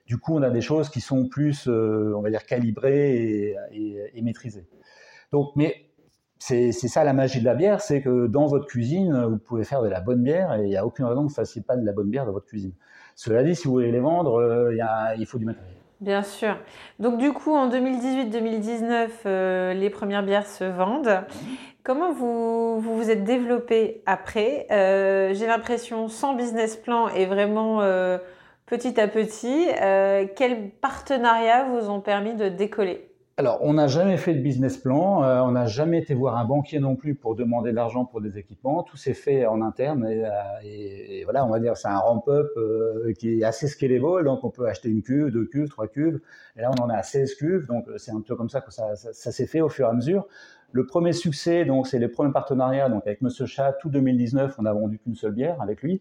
Du 0.07 0.19
coup, 0.19 0.35
on 0.35 0.43
a 0.43 0.51
des 0.51 0.63
choses 0.63 0.89
qui 0.89 1.01
sont 1.01 1.29
plus, 1.29 1.69
euh, 1.69 2.15
on 2.17 2.23
va 2.23 2.31
dire, 2.31 2.45
calibrées 2.45 3.55
et, 3.71 4.11
et 4.15 4.23
maîtrisées. 4.23 4.67
Donc, 5.31 5.53
mais 5.55 5.92
c'est 6.43 6.73
ça 6.73 7.05
la 7.05 7.12
magie 7.12 7.39
de 7.39 7.44
la 7.44 7.55
bière, 7.55 7.81
c'est 7.81 8.00
que 8.03 8.27
dans 8.27 8.47
votre 8.47 8.67
cuisine, 8.67 9.27
vous 9.27 9.39
pouvez 9.39 9.62
faire 9.62 9.81
de 9.81 9.89
la 9.89 10.00
bonne 10.00 10.23
bière 10.23 10.53
et 10.55 10.62
il 10.62 10.69
n'y 10.69 10.77
a 10.77 10.85
aucune 10.85 11.05
raison 11.05 11.21
que 11.21 11.27
vous 11.27 11.31
ne 11.31 11.35
fassiez 11.35 11.62
pas 11.62 11.77
de 11.77 11.87
la 11.87 11.93
bonne 11.93 12.11
bière 12.11 12.27
dans 12.27 12.33
votre 12.33 12.47
cuisine. 12.47 12.73
Cela 13.15 13.44
dit, 13.44 13.55
si 13.55 13.69
vous 13.69 13.75
voulez 13.75 13.93
les 13.93 14.00
vendre, 14.00 14.41
euh, 14.41 15.15
il 15.17 15.27
faut 15.27 15.39
du 15.39 15.44
matériel. 15.44 15.77
Bien 16.00 16.25
sûr. 16.25 16.56
Donc 16.99 17.19
du 17.19 17.33
coup, 17.33 17.55
en 17.55 17.69
2018-2019, 17.69 19.09
euh, 19.27 19.73
les 19.73 19.89
premières 19.89 20.25
bières 20.25 20.49
se 20.49 20.65
vendent. 20.65 21.21
Comment 21.85 22.12
vous, 22.12 22.81
vous, 22.81 23.11
êtes 23.11 23.23
développé 23.23 24.03
après? 24.06 24.67
Euh, 24.73 25.35
J'ai 25.35 25.47
l'impression 25.47 26.09
sans 26.09 26.35
business 26.35 26.77
plan 26.77 27.09
et 27.09 27.27
vraiment 27.27 27.83
petit 28.67 29.00
à 29.00 29.06
petit. 29.06 29.67
quels 30.35 30.71
partenariats 30.71 31.65
vous 31.65 31.88
ont 31.88 32.00
permis 32.00 32.35
de 32.35 32.49
décoller? 32.49 33.12
Alors, 33.43 33.59
on 33.62 33.73
n'a 33.73 33.89
jamais 33.89 34.19
fait 34.19 34.35
de 34.35 34.41
business 34.41 34.77
plan, 34.77 35.25
euh, 35.25 35.41
on 35.41 35.50
n'a 35.50 35.67
jamais 35.67 35.99
été 35.99 36.15
voir 36.15 36.37
un 36.39 36.44
banquier 36.44 36.79
non 36.79 36.94
plus 36.94 37.17
pour 37.17 37.35
demander 37.35 37.73
de 37.73 37.75
l'argent 37.75 38.05
pour 38.05 38.21
des 38.21 38.39
équipements. 38.39 38.85
Tout 38.85 38.97
s'est 38.97 39.15
fait 39.15 39.47
en 39.47 39.62
interne 39.62 40.06
et, 40.06 40.25
euh, 40.25 41.25
voilà, 41.25 41.44
on 41.44 41.49
va 41.50 41.59
dire 41.59 41.77
c'est 41.77 41.89
un 41.89 41.99
ramp-up 41.99 42.47
euh, 42.56 43.12
qui 43.19 43.41
est 43.41 43.43
assez 43.43 43.67
scalable, 43.67 44.23
donc 44.23 44.44
on 44.44 44.50
peut 44.50 44.69
acheter 44.69 44.91
une 44.91 45.03
cuve, 45.03 45.33
deux 45.33 45.44
cuves, 45.44 45.69
trois 45.69 45.89
cuves. 45.89 46.21
Et 46.56 46.61
là, 46.61 46.71
on 46.71 46.85
en 46.85 46.89
a 46.89 46.94
à 46.94 47.03
16 47.03 47.35
cuves, 47.35 47.67
donc 47.67 47.89
c'est 47.97 48.12
un 48.12 48.21
peu 48.21 48.37
comme 48.37 48.49
ça 48.49 48.61
que 48.61 48.71
ça, 48.71 48.94
s'est 48.94 49.47
fait 49.47 49.61
au 49.61 49.69
fur 49.69 49.88
et 49.88 49.91
à 49.91 49.93
mesure. 49.93 50.29
Le 50.71 50.87
premier 50.87 51.12
succès, 51.12 51.65
donc 51.65 51.88
c'est 51.88 51.99
les 51.99 52.06
premiers 52.06 52.33
partenariats, 52.33 52.88
donc 52.88 53.05
avec 53.09 53.23
Monsieur 53.23 53.47
Chat, 53.47 53.73
tout 53.73 53.91
2019, 53.91 54.55
on 54.61 54.62
n'a 54.62 54.73
vendu 54.73 55.00
qu'une 55.00 55.17
seule 55.17 55.33
bière 55.33 55.61
avec 55.61 55.83
lui. 55.83 56.00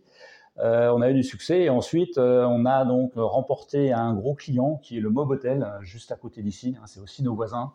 Euh, 0.62 0.92
on 0.94 1.02
a 1.02 1.10
eu 1.10 1.14
du 1.16 1.24
succès 1.24 1.62
et 1.62 1.70
ensuite 1.70 2.20
euh, 2.20 2.46
on 2.46 2.66
a 2.66 2.86
donc 2.86 3.14
remporté 3.16 3.92
un 3.92 4.14
gros 4.14 4.36
client 4.36 4.80
qui 4.84 4.98
est 4.98 5.00
le 5.00 5.10
Mob 5.10 5.32
Hotel, 5.32 5.64
euh, 5.64 5.82
juste 5.82 6.12
à 6.12 6.16
côté 6.16 6.44
d'ici, 6.44 6.76
hein, 6.80 6.84
c'est 6.86 7.00
aussi 7.00 7.24
nos 7.24 7.34
voisins. 7.34 7.74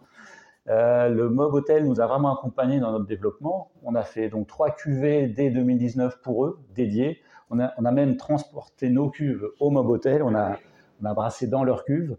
le 0.67 1.29
Mob 1.29 1.53
Hotel 1.53 1.85
nous 1.85 2.01
a 2.01 2.07
vraiment 2.07 2.33
accompagnés 2.37 2.79
dans 2.79 2.93
notre 2.93 3.07
développement. 3.07 3.71
On 3.83 3.95
a 3.97 4.03
fait 4.03 4.29
donc 4.29 4.47
trois 4.47 4.71
cuvées 4.71 5.27
dès 5.27 5.51
2019 5.51 6.21
pour 6.23 6.45
eux, 6.45 6.61
dédiées. 6.75 7.19
On 7.51 7.61
a, 7.61 7.93
même 7.93 8.17
transporté 8.17 8.89
nos 8.91 9.09
cuves 9.09 9.47
au 9.61 9.71
Mob 9.71 9.89
Hotel, 9.89 10.23
on 10.23 10.35
a, 10.35 10.59
brassé 11.01 11.47
dans 11.47 11.63
leurs 11.63 11.85
cuves. 11.85 12.17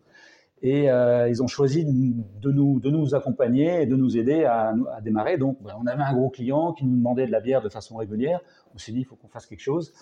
Et 0.62 0.86
ils 0.86 1.43
ont 1.43 1.47
choisi 1.47 1.83
de 1.86 2.51
nous, 2.51 2.79
de 2.79 2.89
nous 2.89 3.13
accompagner 3.13 3.81
et 3.81 3.86
de 3.86 3.97
nous 3.97 4.17
aider 4.17 4.45
à, 4.45 4.74
démarrer. 5.01 5.38
Donc, 5.38 5.57
on 5.77 5.86
avait 5.86 6.03
un 6.03 6.13
gros 6.13 6.29
client 6.29 6.71
qui 6.71 6.86
nous 6.86 6.95
demandait 6.95 7.27
de 7.27 7.31
la 7.33 7.41
bière 7.41 7.62
de 7.62 7.69
façon 7.69 7.97
régulière. 7.97 8.39
On 8.74 8.77
s'est 8.77 8.93
dit, 8.93 9.01
il 9.01 9.05
faut 9.05 9.17
qu'on 9.17 9.27
fasse 9.27 9.45
quelque 9.45 9.59
chose. 9.62 9.93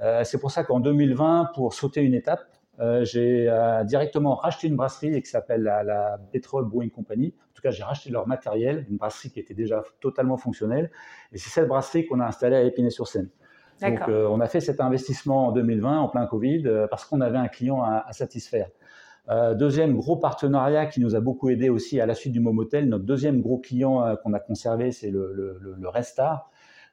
Euh, 0.00 0.22
c'est 0.24 0.38
pour 0.38 0.50
ça 0.50 0.64
qu'en 0.64 0.80
2020, 0.80 1.50
pour 1.54 1.74
sauter 1.74 2.02
une 2.02 2.14
étape, 2.14 2.40
euh, 2.80 3.04
j'ai 3.04 3.48
euh, 3.48 3.82
directement 3.82 4.36
racheté 4.36 4.68
une 4.68 4.76
brasserie 4.76 5.20
qui 5.20 5.28
s'appelle 5.28 5.62
la, 5.62 5.82
la 5.82 6.18
Petrol 6.32 6.64
Brewing 6.64 6.90
Company. 6.90 7.34
En 7.36 7.54
tout 7.54 7.62
cas, 7.62 7.70
j'ai 7.70 7.82
racheté 7.82 8.10
leur 8.10 8.28
matériel, 8.28 8.86
une 8.88 8.96
brasserie 8.96 9.30
qui 9.30 9.40
était 9.40 9.54
déjà 9.54 9.82
totalement 10.00 10.36
fonctionnelle. 10.36 10.90
Et 11.32 11.38
c'est 11.38 11.50
cette 11.50 11.66
brasserie 11.66 12.06
qu'on 12.06 12.20
a 12.20 12.26
installée 12.26 12.56
à 12.56 12.62
Épinay-sur-Seine. 12.62 13.28
Donc, 13.80 14.00
on 14.08 14.40
a 14.40 14.46
fait 14.48 14.60
cet 14.60 14.80
investissement 14.80 15.48
en 15.48 15.52
2020, 15.52 16.00
en 16.00 16.08
plein 16.08 16.26
Covid, 16.26 16.64
parce 16.90 17.04
qu'on 17.04 17.20
avait 17.20 17.38
un 17.38 17.46
client 17.46 17.80
à, 17.84 18.12
satisfaire. 18.12 18.70
deuxième 19.54 19.94
gros 19.94 20.16
partenariat 20.16 20.86
qui 20.86 21.00
nous 21.00 21.14
a 21.14 21.20
beaucoup 21.20 21.48
aidé 21.48 21.68
aussi 21.68 22.00
à 22.00 22.06
la 22.06 22.16
suite 22.16 22.32
du 22.32 22.40
Momotel, 22.40 22.88
notre 22.88 23.04
deuxième 23.04 23.40
gros 23.40 23.58
client 23.58 24.16
qu'on 24.24 24.32
a 24.32 24.40
conservé, 24.40 24.90
c'est 24.90 25.12
le, 25.12 25.32
le, 25.32 25.60
le, 25.60 25.88
Restar. 25.88 26.50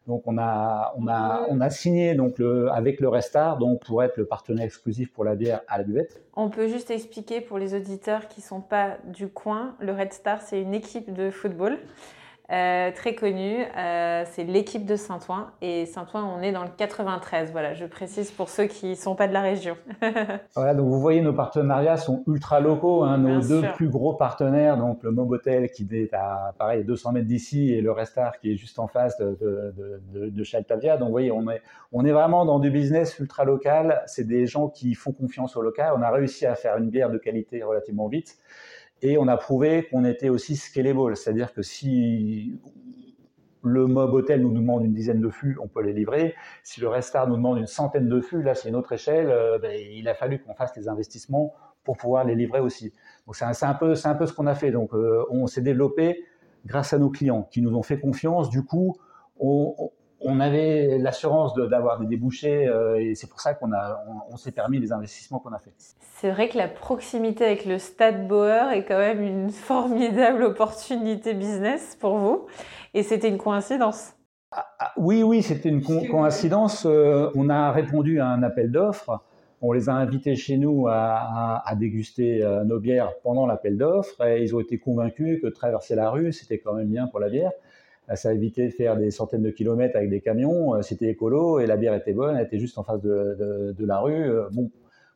Donc 0.08 0.24
on 0.26 0.38
a, 0.38 0.94
on 0.98 1.08
a, 1.08 1.46
on 1.50 1.62
a 1.62 1.70
signé 1.70 2.14
donc 2.14 2.38
le, 2.38 2.72
avec 2.72 3.00
le 3.00 3.10
Restart 3.10 3.58
donc 3.58 3.84
pour 3.84 4.04
être 4.04 4.18
le 4.18 4.26
partenaire 4.26 4.66
exclusif 4.66 5.12
pour 5.12 5.24
la 5.24 5.36
bière 5.36 5.62
à 5.68 5.78
la 5.80 5.84
buvette. 5.84 6.24
On 6.36 6.50
peut 6.50 6.68
juste 6.68 6.92
expliquer 6.92 7.42
pour 7.42 7.58
les 7.58 7.74
auditeurs 7.74 8.28
qui 8.28 8.42
sont 8.42 8.62
pas 8.62 8.98
du 9.06 9.28
coin, 9.28 9.76
le 9.80 9.94
Red 9.94 10.14
Star 10.14 10.42
c'est 10.42 10.62
une 10.62 10.74
équipe 10.74 11.12
de 11.14 11.32
football 11.32 11.80
euh, 12.52 12.92
très 12.92 13.16
connu. 13.16 13.66
Euh, 13.76 14.24
c'est 14.32 14.44
l'équipe 14.44 14.86
de 14.86 14.96
Saint-Ouen. 14.96 15.48
Et 15.62 15.86
Saint-Ouen, 15.86 16.24
on 16.38 16.42
est 16.42 16.52
dans 16.52 16.64
le 16.64 16.70
93. 16.78 17.52
Voilà, 17.52 17.74
je 17.74 17.86
précise 17.86 18.32
pour 18.32 18.50
ceux 18.50 18.66
qui 18.66 18.90
ne 18.90 18.96
sont 18.96 19.16
pas 19.16 19.28
de 19.28 19.34
la 19.34 19.42
région. 19.42 19.76
voilà, 20.56 20.76
donc 20.76 20.88
vous 20.88 21.00
voyez, 21.00 21.22
nos 21.22 21.34
partenariats 21.34 21.98
sont 21.98 22.24
ultra 22.28 22.60
locaux. 22.60 23.04
Hein. 23.04 23.18
nos 23.18 23.42
deux 23.42 23.64
plus 23.76 23.90
gros 23.90 24.14
partenaires, 24.14 24.78
donc 24.78 25.02
le 25.02 25.12
Mobotel 25.12 25.72
qui 25.72 25.88
est 25.92 26.14
à 26.14 26.54
pareil, 26.58 26.84
200 26.84 27.14
mètres 27.14 27.28
d'ici 27.28 27.74
et 27.74 27.82
le 27.82 27.92
Restar 27.92 28.38
qui 28.40 28.52
est 28.52 28.58
juste 28.58 28.78
en 28.78 28.88
face 28.88 29.18
de, 29.18 29.38
de, 29.42 30.02
de, 30.14 30.30
de 30.30 30.44
Chaltavia. 30.44 30.98
Donc 30.98 31.08
vous 31.08 31.14
voyez, 31.14 31.32
on 31.32 31.50
est, 31.50 31.62
on 31.92 32.06
est 32.06 32.12
vraiment 32.12 32.46
dans 32.46 32.60
du 32.60 32.70
business 32.70 33.18
ultra 33.20 33.44
local. 33.44 34.04
C'est 34.06 34.28
des 34.28 34.46
gens 34.46 34.68
qui 34.68 34.94
font 34.94 35.12
confiance 35.12 35.56
au 35.56 35.62
local. 35.62 35.94
On 35.98 36.02
a 36.02 36.12
réussi 36.12 36.46
à 36.46 36.56
faire 36.56 36.78
une 36.78 36.90
bière 36.90 37.10
de 37.10 37.18
qualité 37.18 37.64
relativement 37.64 38.08
vite. 38.08 38.38
Et 39.06 39.20
on 39.20 39.28
a 39.28 39.38
prouvé 39.38 39.88
qu'on 39.92 40.04
était 40.04 40.30
aussi 40.30 40.56
scalable, 40.56 41.16
c'est-à-dire 41.16 41.54
que 41.54 41.62
si 41.62 42.60
le 43.62 43.86
Mob 43.86 44.12
Hotel 44.16 44.42
nous 44.42 44.52
demande 44.52 44.84
une 44.84 44.94
dizaine 44.94 45.22
de 45.22 45.30
fûts, 45.30 45.60
on 45.62 45.68
peut 45.68 45.84
les 45.84 45.94
livrer. 45.94 46.34
Si 46.64 46.82
le 46.82 46.88
Restar 46.88 47.28
nous 47.28 47.36
demande 47.36 47.60
une 47.60 47.68
centaine 47.68 48.10
de 48.10 48.20
fûts, 48.20 48.42
là 48.42 48.56
c'est 48.56 48.68
une 48.68 48.76
autre 48.76 48.94
échelle, 48.94 49.30
euh, 49.30 49.60
ben, 49.60 49.80
il 49.80 50.10
a 50.10 50.16
fallu 50.16 50.42
qu'on 50.42 50.56
fasse 50.56 50.76
les 50.76 50.88
investissements 50.88 51.54
pour 51.84 51.98
pouvoir 51.98 52.24
les 52.24 52.34
livrer 52.34 52.62
aussi. 52.62 52.94
Donc 53.28 53.36
c'est 53.36 53.46
un, 53.46 53.74
peu, 53.76 53.94
un 54.04 54.16
peu 54.16 54.26
ce 54.26 54.34
qu'on 54.34 54.48
a 54.48 54.56
fait. 54.56 54.72
Donc 54.72 54.92
euh, 54.96 55.24
on 55.30 55.46
s'est 55.46 55.62
développé 55.62 56.26
grâce 56.66 56.92
à 56.92 56.98
nos 56.98 57.12
clients 57.12 57.44
qui 57.44 57.62
nous 57.62 57.76
ont 57.76 57.84
fait 57.84 58.00
confiance. 58.00 58.50
Du 58.50 58.64
coup, 58.66 58.98
on 59.38 59.92
avait 60.40 60.98
l'assurance 60.98 61.54
d'avoir 61.56 62.00
des 62.00 62.08
débouchés 62.08 62.68
euh, 62.68 63.00
et 63.00 63.16
c'est 63.16 63.28
pour 63.30 63.42
ça 63.42 63.54
qu'on 63.54 63.72
on, 64.32 64.38
s'est 64.38 64.52
permis 64.52 64.80
les 64.80 64.92
investissements 64.92 65.40
qu'on 65.40 65.54
a 65.54 65.60
fait. 65.60 65.74
C'est 66.18 66.32
vrai 66.32 66.50
que 66.50 66.58
la 66.58 66.68
proximité 66.68 67.46
avec 67.46 67.66
le 67.66 67.78
Stade 67.78 68.28
Bauer 68.28 68.72
est 68.72 68.86
quand 68.86 68.98
même 68.98 69.22
une 69.22 69.50
formidable 69.52 70.44
opportunité 70.44 71.34
business 71.34 71.98
pour 72.00 72.18
vous 72.18 72.46
et 72.94 73.04
c'était 73.04 73.30
une 73.30 73.38
coïncidence. 73.38 74.14
Ah, 74.52 74.66
ah, 74.80 74.92
oui, 74.98 75.22
oui, 75.22 75.44
c'était 75.44 75.70
une 75.70 75.82
coïncidence. 75.82 76.86
Euh, 76.86 77.30
on 77.36 77.50
a 77.50 77.72
répondu 77.72 78.20
à 78.22 78.28
un 78.28 78.42
appel 78.42 78.72
d'offres. 78.72 79.22
On 79.62 79.74
les 79.74 79.90
a 79.90 79.94
invités 79.94 80.36
chez 80.36 80.58
nous 80.58 80.88
à, 80.88 81.64
déguster 81.78 82.44
euh, 82.44 82.64
nos 82.64 82.80
bières 82.80 83.12
pendant 83.24 83.48
l'appel 83.48 83.78
d'offres 83.78 84.26
et 84.26 84.44
ils 84.44 84.56
ont 84.56 84.60
été 84.60 84.78
convaincus 84.78 85.42
que 85.42 85.48
traverser 85.48 85.96
la 85.96 86.10
rue, 86.10 86.32
c'était 86.32 86.60
quand 86.60 86.74
même 86.74 86.88
bien 86.88 87.08
pour 87.08 87.20
la 87.20 87.30
bière. 87.30 87.52
Euh, 88.10 88.16
ça 88.16 88.30
a 88.30 88.34
évité 88.34 88.68
de 88.68 88.74
faire 88.74 88.96
des 88.96 89.12
centaines 89.12 89.44
de 89.44 89.52
kilomètres 89.52 89.96
avec 89.96 90.10
des 90.10 90.22
camions. 90.22 90.76
Euh, 90.76 90.82
c'était 90.82 91.08
écolo 91.08 91.60
et 91.60 91.66
la 91.66 91.78
bière 91.78 91.94
était 91.94 92.14
bonne, 92.14 92.36
elle 92.36 92.46
était 92.46 92.60
juste 92.60 92.78
en 92.78 92.84
face 92.84 93.02
de, 93.02 93.76
la 93.80 94.00
rue. 94.00 94.30
Euh, 94.30 94.48
bon, 94.52 94.72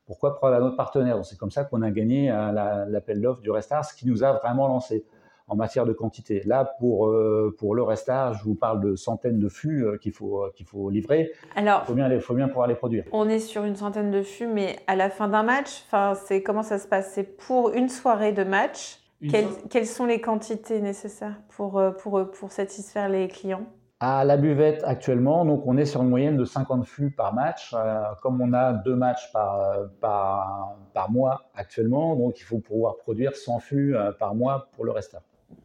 pourquoi 0.06 0.36
prendre 0.36 0.56
un 0.56 0.62
autre 0.62 0.78
partenaire? 0.78 1.24
C'est 1.24 1.38
comme 1.38 1.52
ça 1.52 1.64
qu'on 1.64 1.82
a 1.82 1.92
gagné 1.92 2.30
l'appel 2.30 3.22
d'offres 3.22 3.42
du 3.42 3.52
Restart, 3.52 3.86
ce 3.86 3.96
qui 3.96 4.08
nous 4.08 4.24
a 4.24 4.34
vraiment 4.34 4.68
lancé 4.68 5.06
en 5.48 5.56
matière 5.56 5.86
de 5.86 5.94
quantité. 5.94 6.42
Là, 6.46 6.66
pour, 6.80 7.16
pour 7.60 7.76
le 7.76 7.84
Restart, 7.84 8.34
je 8.34 8.44
vous 8.44 8.56
parle 8.56 8.82
de 8.82 8.96
centaines 8.96 9.40
de 9.40 9.50
fûts 9.50 9.86
qu'il 10.02 10.12
faut, 10.12 10.46
qu'il 10.56 10.66
faut 10.66 10.90
livrer. 10.90 11.32
Alors, 11.56 11.82
il 11.84 11.86
faut 11.86 11.94
bien, 11.94 12.20
faut 12.20 12.34
bien 12.34 12.48
pouvoir 12.48 12.66
les 12.66 12.74
produire. 12.74 13.06
On 13.12 13.30
est 13.30 13.38
sur 13.38 13.64
une 13.66 13.76
centaine 13.76 14.10
de 14.10 14.24
fûts, 14.24 14.48
mais 14.48 14.78
à 14.88 14.96
la 14.96 15.12
fin 15.12 15.28
d'un 15.28 15.44
match, 15.44 15.86
c'est 16.26 16.42
comment 16.42 16.64
ça 16.64 16.80
se 16.80 16.88
passe? 16.88 17.12
C'est 17.14 17.38
pour 17.38 17.70
une 17.70 17.90
soirée 17.90 18.32
de 18.32 18.44
match 18.44 19.00
quelles, 19.28 19.86
sont 19.86 20.06
les 20.06 20.22
quantités 20.22 20.80
nécessaires 20.82 21.40
pour, 21.50 21.78
euh, 21.78 21.92
pour, 21.92 22.18
euh, 22.18 22.26
pour 22.26 22.52
satisfaire 22.52 23.10
les 23.10 23.28
clients? 23.28 23.66
À 24.00 24.24
la 24.24 24.38
buvette 24.38 24.82
actuellement, 24.86 25.44
donc 25.44 25.64
on 25.66 25.76
est 25.76 25.84
sur 25.84 26.02
une 26.02 26.10
moyenne 26.10 26.38
de 26.38 26.46
50 26.46 26.86
fûts 26.86 27.12
par 27.12 27.34
match. 27.34 27.74
Euh, 27.74 28.02
comme 28.22 28.40
on 28.40 28.54
a 28.54 28.72
deux 28.72 28.96
matchs 28.96 29.30
par, 29.34 29.76
par, 30.00 30.78
par, 30.94 31.12
mois 31.12 31.50
actuellement, 31.54 32.16
donc 32.16 32.40
il 32.40 32.44
faut 32.44 32.60
pouvoir 32.60 32.96
produire 32.96 33.36
100 33.36 33.60
fûts 33.60 33.96
par 34.18 34.36
mois 34.36 34.70
pour 34.72 34.86
le 34.86 34.92
restant. 34.92 35.20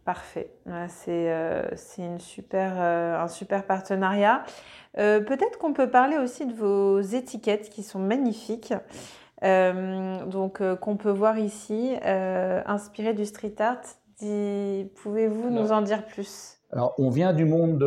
Parfait, 0.05 0.51
c'est 0.89 1.31
une 1.99 2.19
super, 2.19 2.81
un 2.81 3.29
super 3.29 3.67
partenariat. 3.67 4.43
Peut-être 4.95 5.59
qu'on 5.59 5.73
peut 5.73 5.89
parler 5.89 6.17
aussi 6.17 6.45
de 6.45 6.55
vos 6.55 7.01
étiquettes 7.01 7.71
qui 7.71 7.85
sont 7.85 8.01
magnifiques. 8.01 8.75
Euh, 9.43 10.25
donc 10.27 10.61
euh, 10.61 10.77
qu'on 10.77 10.97
peut 10.97 11.11
voir 11.11 11.39
ici, 11.39 11.97
euh, 12.05 12.63
inspiré 12.67 13.15
du 13.15 13.25
street 13.25 13.57
art. 13.59 13.83
Pouvez-vous 15.03 15.51
nous 15.51 15.73
en 15.73 15.83
dire 15.83 16.07
plus? 16.07 16.59
Alors, 16.71 16.95
on 16.99 17.11
vient 17.11 17.33
du 17.33 17.45
monde 17.45 17.79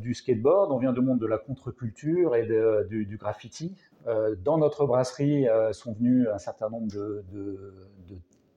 du 0.00 0.14
skateboard, 0.14 0.70
on 0.72 0.78
vient 0.78 0.92
du 0.92 1.00
monde 1.00 1.18
de 1.18 1.26
la 1.26 1.38
contre-culture 1.38 2.36
et 2.36 2.46
du, 2.88 3.16
graffiti. 3.16 3.74
dans 4.44 4.58
notre 4.58 4.84
brasserie 4.84 5.46
sont 5.72 5.94
venus 5.94 6.28
un 6.32 6.38
certain 6.38 6.68
nombre 6.68 6.92
de, 6.92 7.24
de 7.32 8.16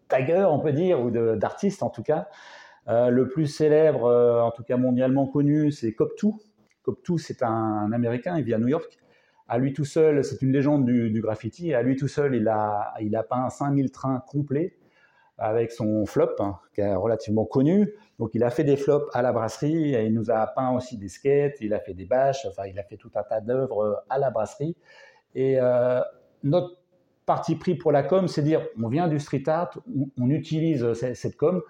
taggers, 0.10 0.48
on 0.52 0.60
peut 0.60 0.74
dire, 0.74 1.00
ou 1.02 1.10
d'artistes 1.12 1.82
en 1.82 1.90
tout 1.90 2.04
cas. 2.04 2.28
le 2.88 3.24
plus 3.30 3.46
célèbre, 3.46 4.42
en 4.44 4.52
tout 4.52 4.64
cas 4.64 4.76
mondialement 4.76 5.28
connu, 5.28 5.72
c'est 5.72 5.92
Cop2. 5.92 6.34
Cop2, 6.86 7.18
c'est 7.18 7.42
un, 7.42 7.92
Américain, 7.94 8.38
il 8.38 8.44
vit 8.44 8.54
à 8.54 8.58
New 8.58 8.68
York. 8.68 9.00
À 9.48 9.58
lui 9.58 9.74
tout 9.74 9.86
seul, 9.86 10.24
c'est 10.24 10.42
une 10.42 10.52
légende 10.52 10.86
du, 10.86 11.22
graffiti. 11.22 11.74
À 11.74 11.82
lui 11.82 11.96
tout 11.96 12.08
seul, 12.08 12.36
il 12.36 12.48
a, 12.48 12.94
il 13.00 13.16
a 13.16 13.24
peint 13.24 13.50
5000 13.50 13.92
trains 13.92 14.22
complets 14.28 14.78
avec 15.38 15.72
son 15.72 16.06
flop, 16.06 16.36
hein, 16.40 16.58
qui 16.74 16.82
est 16.82 16.96
relativement 16.96 17.46
connu. 17.46 17.94
Donc, 18.20 18.32
il 18.34 18.44
a 18.44 18.50
fait 18.50 18.64
des 18.64 18.76
flops 18.76 19.08
à 19.14 19.22
la 19.22 19.32
brasserie. 19.32 19.94
Et 19.94 20.06
il 20.06 20.14
nous 20.14 20.32
a 20.32 20.46
peint 20.48 20.72
aussi 20.72 20.98
des 20.98 21.08
skates. 21.08 21.62
Il 21.62 21.74
a 21.74 21.80
fait 21.80 21.94
des 21.94 22.06
bâches. 22.06 22.46
Enfin, 22.46 22.66
il 22.66 22.78
a 22.78 22.84
fait 22.84 22.98
tout 22.98 23.12
un 23.16 23.24
tas 23.24 23.40
d'œuvres 23.40 24.04
à 24.10 24.20
la 24.20 24.32
brasserie. 24.32 24.76
Et 25.36 25.58
euh, 25.60 26.02
notre 26.44 26.78
parti 27.26 27.56
pris 27.56 27.76
pour 27.76 27.92
la 27.92 28.04
com, 28.04 28.28
c'est 28.28 28.42
dire 28.42 28.66
on 28.82 28.88
vient 28.88 29.08
du 29.08 29.20
street 29.20 29.44
art, 29.48 29.78
on, 30.18 30.30
utilise 30.30 30.94
cette 30.94 31.36
com 31.36 31.62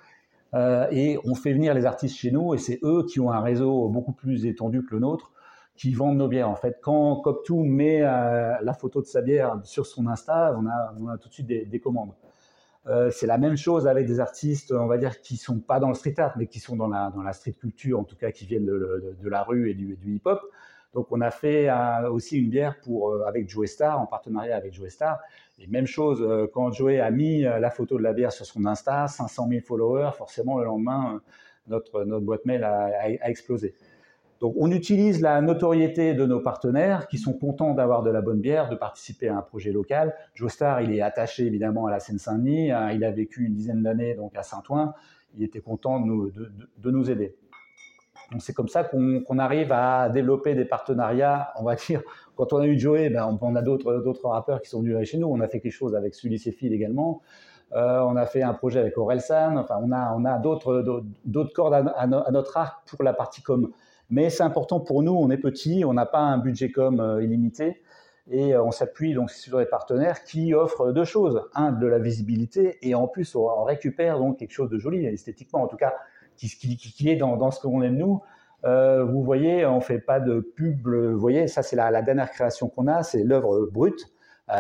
euh, 0.54 0.88
et 0.92 1.18
on 1.26 1.36
fait 1.36 1.52
venir 1.52 1.74
les 1.74 1.86
artistes 1.86 2.16
chez 2.16 2.32
nous. 2.32 2.54
Et 2.54 2.58
c'est 2.58 2.80
eux 2.84 3.06
qui 3.08 3.20
ont 3.20 3.32
un 3.32 3.42
réseau 3.42 3.90
beaucoup 3.90 4.14
plus 4.14 4.46
étendu 4.46 4.84
que 4.84 4.94
le 4.94 5.02
nôtre 5.02 5.32
qui 5.78 5.94
vendent 5.94 6.18
nos 6.18 6.28
bières. 6.28 6.50
En 6.50 6.56
fait, 6.56 6.80
quand 6.82 7.18
Coptou 7.18 7.64
met 7.64 8.02
euh, 8.02 8.56
la 8.62 8.74
photo 8.74 9.00
de 9.02 9.06
sa 9.06 9.22
bière 9.22 9.62
sur 9.64 9.86
son 9.86 10.08
Insta, 10.08 10.58
on 10.60 11.08
a, 11.08 11.18
tout 11.18 11.30
de 11.30 11.34
suite 11.34 11.48
des, 11.48 11.80
commandes. 11.80 12.14
Euh, 12.88 13.12
c'est 13.12 13.28
la 13.28 13.38
même 13.38 13.56
chose 13.56 13.88
avec 13.88 14.08
des 14.08 14.20
artistes, 14.20 14.72
on 14.72 14.88
va 14.88 14.98
dire, 14.98 15.22
qui 15.22 15.38
sont 15.38 15.60
pas 15.60 15.80
dans 15.80 15.90
le 15.90 15.94
street 15.94 16.16
art, 16.18 16.34
mais 16.38 16.48
qui 16.48 16.60
sont 16.60 16.76
dans 16.76 16.88
la, 16.88 17.12
dans 17.16 17.22
la 17.22 17.32
street 17.32 17.54
culture, 17.54 18.00
en 18.00 18.04
tout 18.04 18.16
cas, 18.16 18.32
qui 18.32 18.46
viennent 18.46 18.66
de, 18.66 19.30
la 19.30 19.44
rue 19.44 19.70
et 19.70 19.76
du, 19.76 19.98
hip-hop. 20.16 20.42
Donc, 20.96 21.08
on 21.12 21.22
a 21.22 21.30
fait 21.30 21.70
euh, 21.70 22.10
aussi 22.10 22.40
une 22.40 22.50
bière 22.50 22.80
pour, 22.82 23.24
avec 23.28 23.48
Joey 23.48 23.68
Star, 23.68 24.02
en 24.02 24.08
partenariat 24.08 24.58
avec 24.58 24.74
Joey 24.74 24.90
Star. 24.90 25.20
Et 25.60 25.68
même 25.68 25.86
chose, 25.86 26.26
quand 26.54 26.72
Joey 26.72 27.00
a 27.00 27.12
mis 27.12 27.42
la 27.42 27.70
photo 27.70 27.98
de 27.98 28.04
la 28.04 28.14
bière 28.14 28.32
sur 28.32 28.46
son 28.46 28.66
Insta, 28.66 29.08
500 29.08 29.48
000 29.50 29.62
followers, 29.62 30.12
forcément, 30.16 30.58
le 30.60 30.66
lendemain, 30.66 31.22
notre, 31.68 32.04
notre 32.04 32.26
boîte 32.26 32.46
mail 32.46 32.64
a 32.64 33.10
explosé. 33.28 33.76
Donc, 34.40 34.54
on 34.58 34.72
utilise 34.72 35.22
la 35.22 35.42
notoriété 35.42 36.14
de 36.14 36.26
nos 36.26 36.40
partenaires 36.40 37.08
qui 37.08 37.18
sont 37.18 37.34
contents 37.34 37.74
d'avoir 37.74 38.04
de 38.04 38.12
la 38.12 38.22
bonne 38.22 38.40
bière, 38.40 38.70
de 38.70 38.76
participer 38.76 39.30
à 39.30 39.38
un 39.38 39.42
projet 39.42 39.72
local. 39.72 40.14
Joestar, 40.36 40.82
il 40.82 40.94
est 40.94 41.02
attaché 41.02 41.46
évidemment 41.46 41.88
à 41.88 41.92
la 41.92 42.00
Seine-Saint-Denis. 42.00 42.72
Hein. 42.72 42.92
Il 42.92 43.04
a 43.04 43.12
vécu 43.12 43.46
une 43.46 43.56
dizaine 43.56 43.82
d'années 43.82 44.14
donc 44.14 44.36
à 44.36 44.44
Saint-Ouen. 44.44 44.94
Il 45.36 45.44
était 45.44 45.62
content 45.62 46.00
de 46.00 46.06
nous, 46.06 46.32
de, 46.32 46.92
nous 46.92 47.10
aider. 47.10 47.36
Donc, 48.32 48.42
c'est 48.42 48.54
comme 48.54 48.68
ça 48.68 48.84
qu'on 48.84 49.40
arrive 49.40 49.72
à 49.72 50.10
développer 50.10 50.54
des 50.54 50.66
partenariats. 50.66 51.52
On 51.60 51.64
va 51.64 51.76
dire, 51.88 52.04
quand 52.36 52.54
on 52.54 52.58
a 52.58 52.68
eu 52.68 52.78
Joey, 52.78 53.10
ben, 53.10 53.38
on, 53.42 53.56
a 53.56 53.62
d'autres 53.64 54.28
rappeurs 54.28 54.62
qui 54.62 54.70
sont 54.70 54.82
venus 54.82 55.10
chez 55.10 55.18
nous. 55.18 55.28
On 55.28 55.40
a 55.40 55.48
fait 55.48 55.62
quelque 55.62 55.72
chose 55.72 55.96
avec 55.96 56.14
Sully 56.14 56.38
Phil 56.38 56.74
également. 56.74 57.22
Euh, 57.74 58.00
on 58.02 58.16
a 58.16 58.26
fait 58.26 58.44
un 58.44 58.54
projet 58.54 58.80
avec 58.80 58.98
Orelsan. 58.98 59.58
Enfin, 59.58 59.80
on 59.82 59.92
a, 59.92 60.14
on 60.16 60.26
a 60.26 60.38
d'autres 60.38 61.52
cordes 61.54 61.74
à, 61.74 61.80
à, 61.80 62.08
notre 62.08 62.56
arc 62.58 62.88
pour 62.88 63.04
la 63.04 63.14
partie 63.14 63.42
comme 63.42 63.72
mais 64.10 64.30
c'est 64.30 64.44
important 64.44 64.80
pour 64.80 65.04
nous, 65.04 65.12
on 65.12 65.30
est 65.30 65.38
petit, 65.38 65.84
on 65.86 65.94
n'a 65.94 66.06
pas 66.06 66.20
un 66.20 66.38
budget 66.38 66.72
comme 66.72 67.00
euh, 67.00 67.24
illimité 67.24 67.82
et 68.30 68.54
euh, 68.54 68.64
on 68.64 68.72
s'appuie 68.72 69.14
donc 69.14 69.30
sur 69.32 69.58
des 69.58 69.66
partenaires 69.66 70.24
qui 70.24 70.54
offrent 70.54 70.92
deux 70.94 71.04
choses. 71.04 71.42
Un, 71.54 71.72
de 71.72 71.88
la 71.88 72.00
visibilité 72.00 72.78
et 72.82 72.96
en 72.96 73.08
plus, 73.08 73.36
on 73.36 73.64
récupère 73.64 74.18
donc 74.18 74.40
quelque 74.40 74.52
chose 74.52 74.70
de 74.70 74.78
joli, 74.78 75.06
esthétiquement 75.06 75.62
en 75.62 75.68
tout 75.68 75.78
cas, 75.78 75.94
qui, 76.38 77.10
est 77.10 77.16
dans, 77.16 77.52
ce 77.52 77.60
qu'on 77.60 77.82
aime 77.82 77.98
nous. 77.98 78.22
Euh, 78.64 79.04
vous 79.04 79.24
voyez, 79.24 79.66
on 79.66 79.82
fait 79.82 80.00
pas 80.00 80.20
de 80.20 80.40
pub. 80.40 80.88
Vous 80.88 81.20
voyez, 81.20 81.48
ça 81.48 81.64
c'est 81.64 81.76
la, 81.76 82.02
dernière 82.02 82.32
création 82.32 82.70
qu'on 82.70 82.88
a, 82.88 83.04
c'est 83.04 83.24
l'œuvre 83.24 83.68
brute. 83.72 84.12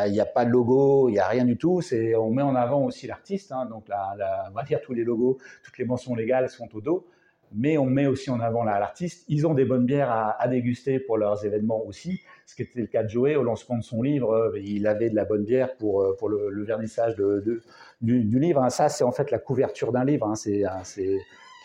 Il 0.05 0.11
n'y 0.11 0.19
a 0.19 0.25
pas 0.25 0.43
de 0.43 0.49
logo, 0.49 1.07
il 1.07 1.13
n'y 1.13 1.19
a 1.19 1.27
rien 1.27 1.45
du 1.45 1.55
tout. 1.57 1.81
On 2.17 2.29
met 2.31 2.41
en 2.41 2.55
avant 2.55 2.83
aussi 2.83 3.07
l'artiste. 3.07 3.53
Hein, 3.53 3.65
donc, 3.67 3.87
la, 3.87 4.49
on 4.49 4.53
va 4.53 4.63
dire 4.63 4.81
tous 4.81 4.93
les 4.93 5.05
logos, 5.05 5.37
toutes 5.63 5.77
les 5.77 5.85
mentions 5.85 6.13
légales 6.13 6.49
sont 6.49 6.67
au 6.75 6.81
dos 6.81 7.07
mais 7.53 7.77
on 7.77 7.85
met 7.85 8.07
aussi 8.07 8.29
en 8.29 8.39
avant 8.39 8.63
l'artiste. 8.63 9.25
Ils 9.27 9.47
ont 9.47 9.53
des 9.53 9.65
bonnes 9.65 9.85
bières 9.85 10.11
à, 10.11 10.47
déguster 10.47 10.99
pour 10.99 11.17
leurs 11.17 11.45
événements 11.45 11.83
aussi, 11.85 12.21
ce 12.45 12.55
qui 12.55 12.63
était 12.63 12.81
le 12.81 12.87
cas 12.87 13.03
de 13.03 13.09
Joey 13.09 13.35
au 13.35 13.43
lancement 13.43 13.77
de 13.77 13.83
son 13.83 14.01
livre. 14.01 14.31
Euh, 14.31 14.59
il 14.59 14.87
avait 14.87 15.09
de 15.09 15.15
la 15.15 15.25
bonne 15.25 15.43
bière 15.43 15.75
pour, 15.77 16.01
euh, 16.01 16.15
pour 16.17 16.29
le, 16.29 16.63
vernissage 16.63 17.15
du, 17.15 18.39
livre. 18.39 18.61
Hein. 18.63 18.69
Ça, 18.69 18.89
c'est 18.89 19.03
en 19.03 19.11
fait 19.11 19.31
la 19.31 19.39
couverture 19.39 19.91
d'un 19.91 20.05
livre. 20.05 20.27
Hein. 20.27 20.35
C'est 20.35 20.63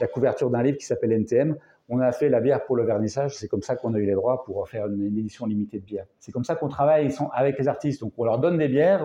la 0.00 0.06
couverture 0.06 0.50
d'un 0.50 0.62
livre 0.62 0.78
qui 0.78 0.86
s'appelle 0.86 1.12
NTM. 1.12 1.56
on 1.88 2.00
a 2.00 2.12
fait 2.12 2.28
la 2.28 2.40
bière 2.40 2.64
pour 2.64 2.76
le 2.76 2.84
vernissage. 2.84 3.36
C'est 3.36 3.48
comme 3.48 3.62
ça 3.62 3.76
qu'on 3.76 3.94
a 3.94 3.98
eu 3.98 4.06
les 4.06 4.14
droits 4.14 4.44
pour 4.44 4.68
faire 4.68 4.86
une, 4.86 5.18
édition 5.18 5.46
limitée 5.46 5.78
de 5.78 5.84
bière. 5.84 6.06
C'est 6.18 6.32
comme 6.32 6.44
ça 6.44 6.54
qu'on 6.54 6.68
travaille 6.68 7.12
avec 7.32 7.58
les 7.58 7.68
artistes. 7.68 8.00
Donc, 8.00 8.12
on 8.16 8.24
leur 8.24 8.38
donne 8.38 8.58
des 8.58 8.68
bières, 8.68 9.04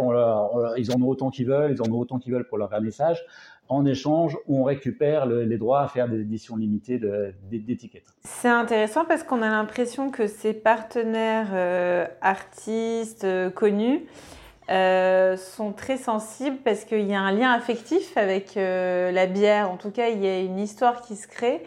ils 0.78 0.92
en 0.92 1.02
ont 1.02 1.08
autant 1.08 1.30
qu'ils 1.30 1.48
veulent, 1.48 1.72
ils 1.72 1.82
en 1.82 1.92
ont 1.92 2.00
autant 2.00 2.20
qu'ils 2.20 2.34
veulent 2.34 2.48
pour 2.48 2.58
leur 2.58 2.70
vernissage. 2.70 3.26
En 3.70 3.86
échange, 3.86 4.38
on 4.48 4.64
récupère 4.64 5.26
les 5.26 5.58
droits 5.58 5.82
à 5.82 5.88
faire 5.88 6.08
des 6.08 6.22
éditions 6.22 6.56
limitées 6.56 7.02
d'étiquettes. 7.44 8.08
C'est 8.24 8.48
intéressant 8.48 9.04
parce 9.04 9.24
qu'on 9.24 9.42
a 9.42 9.50
l'impression 9.50 10.10
que 10.10 10.28
ces 10.28 10.54
partenaires 10.54 11.50
euh, 11.54 12.06
artistes 12.22 13.26
euh, 13.26 13.50
connus 13.50 14.06
euh, 14.70 15.36
sont 15.36 15.74
très 15.74 15.98
sensibles 15.98 16.58
parce 16.64 16.86
qu'il 16.86 17.08
y 17.08 17.14
a 17.14 17.20
un 17.20 17.32
lien 17.34 17.52
affectif 17.52 18.16
avec 18.16 18.56
la 18.56 19.26
bière. 19.26 19.70
En 19.70 19.78
tout 19.78 19.92
cas, 19.92 20.10
il 20.10 20.24
y 20.24 20.28
a 20.28 20.40
une 20.40 20.60
histoire 20.60 21.02
qui 21.02 21.16
se 21.16 21.28
crée. 21.28 21.62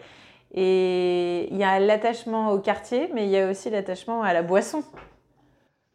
Et 0.53 1.47
il 1.49 1.57
y 1.57 1.63
a 1.63 1.79
l'attachement 1.79 2.51
au 2.51 2.59
quartier, 2.59 3.09
mais 3.13 3.25
il 3.25 3.29
y 3.31 3.37
a 3.37 3.49
aussi 3.49 3.69
l'attachement 3.69 4.21
à 4.21 4.33
la 4.33 4.41
boisson. 4.41 4.83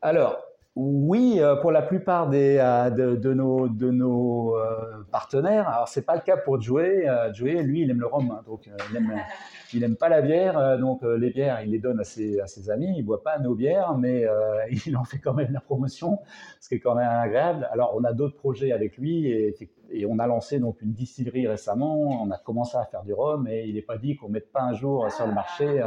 Alors, 0.00 0.38
oui, 0.78 1.40
euh, 1.40 1.56
pour 1.56 1.72
la 1.72 1.80
plupart 1.80 2.28
des, 2.28 2.58
euh, 2.60 2.90
de, 2.90 3.32
nos, 3.32 3.66
de 3.66 3.90
nos 3.90 4.58
euh, 4.58 5.02
partenaires. 5.10 5.66
Alors, 5.70 5.88
c'est 5.88 6.04
pas 6.04 6.14
le 6.16 6.20
cas 6.20 6.36
pour 6.36 6.60
Joey. 6.60 7.06
Joey, 7.32 7.62
lui, 7.62 7.80
il 7.80 7.90
aime 7.90 8.00
le 8.00 8.06
rhum, 8.06 8.30
hein, 8.30 8.42
donc 8.46 8.68
il 8.90 8.96
aime, 8.96 9.14
il 9.72 9.82
aime 9.82 9.96
pas 9.96 10.10
la 10.10 10.20
bière. 10.20 10.78
donc, 10.78 11.00
les 11.02 11.30
bières, 11.30 11.62
il 11.62 11.70
les 11.70 11.78
donne 11.78 11.98
à 12.00 12.04
ses, 12.04 12.40
à 12.40 12.46
ses 12.46 12.68
amis. 12.68 12.92
Il 12.94 13.04
boit 13.04 13.22
pas 13.22 13.38
nos 13.38 13.54
bières, 13.54 13.96
mais 13.96 14.26
il 14.86 14.98
en 14.98 15.04
fait 15.04 15.18
quand 15.18 15.32
même 15.32 15.50
la 15.50 15.60
promotion, 15.60 16.18
ce 16.60 16.68
qui 16.68 16.74
est 16.74 16.80
quand 16.80 16.94
même 16.94 17.08
agréable. 17.08 17.66
Alors, 17.72 17.94
on 17.96 18.04
a 18.04 18.12
d'autres 18.12 18.36
projets 18.36 18.72
avec 18.72 18.98
lui 18.98 19.28
et, 19.28 19.56
et, 19.90 20.04
on 20.04 20.18
a 20.18 20.26
lancé 20.26 20.60
donc 20.60 20.82
une 20.82 20.92
distillerie 20.92 21.48
récemment. 21.48 22.22
On 22.22 22.30
a 22.30 22.36
commencé 22.36 22.76
à 22.76 22.84
faire 22.84 23.02
du 23.02 23.14
rhum 23.14 23.48
et 23.48 23.64
il 23.66 23.76
n'est 23.76 23.82
pas 23.82 23.96
dit 23.96 24.16
qu'on 24.16 24.28
mette 24.28 24.52
pas 24.52 24.60
un 24.60 24.74
jour 24.74 25.10
sur 25.10 25.26
le 25.26 25.32
marché 25.32 25.82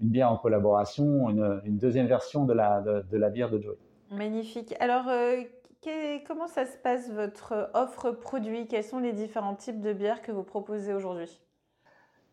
une 0.00 0.08
bière 0.08 0.32
en 0.32 0.36
collaboration, 0.36 1.28
une, 1.30 1.60
une 1.64 1.78
deuxième 1.78 2.06
version 2.06 2.44
de 2.44 2.52
la, 2.52 2.80
de, 2.80 3.04
de 3.08 3.16
la 3.16 3.30
bière 3.30 3.50
de 3.50 3.60
Joey. 3.60 3.76
Magnifique. 4.12 4.74
Alors, 4.78 5.08
euh, 5.08 5.36
comment 6.26 6.46
ça 6.46 6.66
se 6.66 6.76
passe 6.76 7.10
votre 7.10 7.70
offre 7.72 8.10
produit? 8.10 8.66
Quels 8.66 8.84
sont 8.84 8.98
les 8.98 9.12
différents 9.12 9.54
types 9.54 9.80
de 9.80 9.94
bières 9.94 10.20
que 10.20 10.32
vous 10.32 10.42
proposez 10.42 10.92
aujourd'hui? 10.92 11.40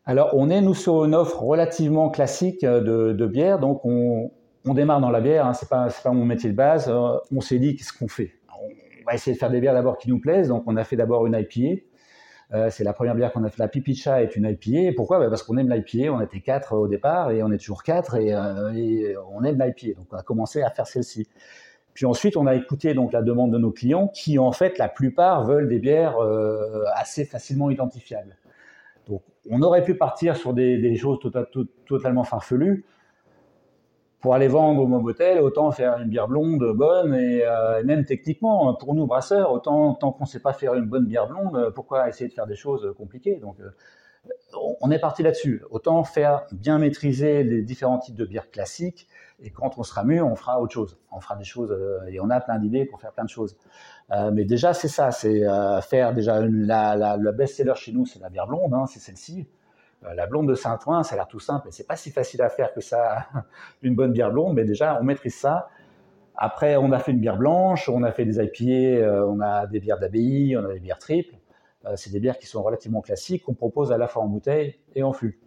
Alors, 0.04 0.30
on 0.34 0.50
est, 0.50 0.60
nous, 0.60 0.74
sur 0.74 1.04
une 1.04 1.14
offre 1.14 1.42
relativement 1.42 2.10
classique 2.10 2.64
euh, 2.64 3.14
de, 3.14 3.26
bière. 3.26 3.58
Donc, 3.58 3.84
on, 3.84 4.30
démarre 4.66 5.00
dans 5.00 5.10
la 5.10 5.22
bière. 5.22 5.46
Hein, 5.46 5.54
ce 5.54 5.64
n'est 5.64 5.68
pas, 5.70 5.88
pas, 6.02 6.10
mon 6.10 6.26
métier 6.26 6.50
de 6.50 6.54
base. 6.54 6.88
Euh, 6.88 7.16
on 7.34 7.40
s'est 7.40 7.58
dit, 7.58 7.76
qu'est-ce 7.76 7.94
qu'on 7.94 8.08
fait? 8.08 8.32
On 8.60 9.06
va 9.06 9.14
essayer 9.14 9.32
de 9.32 9.38
faire 9.38 9.50
des 9.50 9.60
bières 9.60 9.74
d'abord 9.74 9.96
qui 9.96 10.10
nous 10.10 10.20
plaisent. 10.20 10.48
Donc, 10.48 10.64
on 10.66 10.76
a 10.76 10.84
fait 10.84 10.96
d'abord 10.96 11.26
une 11.26 11.34
IPA. 11.34 11.80
c'est 12.68 12.84
la 12.84 12.92
première 12.92 13.14
bière 13.14 13.32
qu'on 13.32 13.44
a 13.44 13.48
fait. 13.48 13.58
La 13.58 13.68
Pipicha 13.68 14.22
est 14.22 14.36
une 14.36 14.44
IPA. 14.44 14.92
Pourquoi? 14.96 15.18
Bah, 15.18 15.30
Parce 15.30 15.42
qu'on 15.42 15.56
aime 15.56 15.70
l'IPA. 15.70 16.12
On 16.12 16.20
était 16.20 16.40
quatre 16.40 16.74
au 16.74 16.88
départ 16.88 17.30
et 17.30 17.42
on 17.42 17.50
est 17.50 17.58
toujours 17.58 17.82
quatre 17.82 18.16
et, 18.16 18.28
et 18.28 19.16
on 19.32 19.42
aime 19.44 19.58
l'IPA. 19.58 19.98
Donc 19.98 20.08
on 20.12 20.16
a 20.16 20.22
commencé 20.22 20.60
à 20.62 20.68
faire 20.68 20.86
celle-ci. 20.86 21.26
Puis 22.00 22.06
ensuite, 22.06 22.38
on 22.38 22.46
a 22.46 22.54
écouté 22.54 22.94
donc 22.94 23.12
la 23.12 23.20
demande 23.20 23.52
de 23.52 23.58
nos 23.58 23.72
clients 23.72 24.08
qui, 24.08 24.38
en 24.38 24.52
fait, 24.52 24.78
la 24.78 24.88
plupart 24.88 25.44
veulent 25.44 25.68
des 25.68 25.78
bières 25.78 26.16
euh, 26.16 26.82
assez 26.94 27.26
facilement 27.26 27.68
identifiables. 27.68 28.38
Donc, 29.06 29.20
on 29.50 29.60
aurait 29.60 29.84
pu 29.84 29.94
partir 29.94 30.34
sur 30.34 30.54
des, 30.54 30.96
choses 30.96 31.18
tota-, 31.20 31.44
totalement 31.84 32.24
farfelues. 32.24 32.86
Pour 34.22 34.34
aller 34.34 34.48
vendre 34.48 34.80
au 34.80 34.86
Mobotel, 34.86 35.40
autant 35.40 35.72
faire 35.72 35.98
une 35.98 36.08
bière 36.08 36.26
blonde 36.26 36.72
bonne 36.74 37.14
et, 37.14 37.42
euh, 37.44 37.84
même 37.84 38.06
techniquement, 38.06 38.72
pour 38.76 38.94
nous 38.94 39.06
brasseurs, 39.06 39.52
autant 39.52 39.92
tant 39.92 40.10
qu'on 40.10 40.24
ne 40.24 40.28
sait 40.28 40.40
pas 40.40 40.54
faire 40.54 40.72
une 40.72 40.86
bonne 40.86 41.04
bière 41.04 41.28
blonde, 41.28 41.70
pourquoi 41.74 42.08
essayer 42.08 42.28
de 42.28 42.32
faire 42.32 42.46
des 42.46 42.56
choses 42.56 42.94
compliquées? 42.96 43.42
Euh, 43.44 43.68
on 44.80 44.90
est 44.90 44.98
parti 44.98 45.22
là-dessus. 45.22 45.62
Autant 45.70 46.04
faire 46.04 46.46
bien 46.52 46.78
maîtriser 46.78 47.42
les 47.42 47.62
différents 47.62 47.98
types 47.98 48.16
de 48.16 48.24
bières 48.24 48.50
classiques 48.50 49.08
et 49.42 49.50
quand 49.50 49.78
on 49.78 49.82
sera 49.82 50.04
mieux, 50.04 50.22
on 50.22 50.36
fera 50.36 50.60
autre 50.60 50.72
chose. 50.72 50.98
On 51.10 51.20
fera 51.20 51.36
des 51.36 51.44
choses 51.44 51.72
euh, 51.72 52.06
et 52.08 52.20
on 52.20 52.30
a 52.30 52.40
plein 52.40 52.58
d'idées 52.58 52.84
pour 52.84 53.00
faire 53.00 53.12
plein 53.12 53.24
de 53.24 53.28
choses. 53.28 53.56
Euh, 54.10 54.30
mais 54.32 54.44
déjà, 54.44 54.74
c'est 54.74 54.88
ça, 54.88 55.10
c'est 55.10 55.46
euh, 55.46 55.80
faire 55.80 56.12
déjà 56.14 56.40
la, 56.42 56.96
la, 56.96 57.16
le 57.16 57.32
best-seller 57.32 57.74
chez 57.76 57.92
nous, 57.92 58.06
c'est 58.06 58.18
la 58.18 58.28
bière 58.28 58.46
blonde, 58.46 58.72
hein, 58.74 58.86
c'est 58.86 59.00
celle-ci. 59.00 59.48
la 60.02 60.26
blonde 60.26 60.48
de 60.48 60.54
Saint-Ouen, 60.54 61.02
ça 61.02 61.14
a 61.14 61.16
l'air 61.16 61.28
tout 61.28 61.40
simple, 61.40 61.62
mais 61.66 61.72
c'est 61.72 61.86
pas 61.86 61.96
si 61.96 62.10
facile 62.10 62.42
à 62.42 62.48
faire 62.48 62.72
que 62.72 62.80
ça, 62.80 63.26
une 63.82 63.94
bonne 63.94 64.12
bière 64.12 64.30
blonde. 64.30 64.54
Mais 64.54 64.64
déjà, 64.64 64.98
on 65.00 65.04
maîtrise 65.04 65.36
ça. 65.36 65.68
Après, 66.36 66.76
on 66.76 66.92
a 66.92 66.98
fait 66.98 67.12
une 67.12 67.20
bière 67.20 67.36
blanche, 67.36 67.88
on 67.88 68.02
a 68.02 68.12
fait 68.12 68.24
des 68.24 68.38
IPA, 68.42 69.26
on 69.26 69.40
a 69.40 69.66
des 69.66 69.80
bières 69.80 69.98
d'abbaye, 69.98 70.56
on 70.56 70.64
a 70.64 70.72
des 70.72 70.80
bières 70.80 70.98
triples. 70.98 71.34
C'est 71.96 72.10
des 72.10 72.20
bières 72.20 72.38
qui 72.38 72.46
sont 72.46 72.62
relativement 72.62 73.00
classiques, 73.00 73.44
qu'on 73.44 73.54
propose 73.54 73.92
à 73.92 73.98
la 73.98 74.06
fois 74.06 74.22
en 74.22 74.26
bouteille 74.26 74.76
et 74.94 75.02
en 75.02 75.12
flux. 75.12 75.40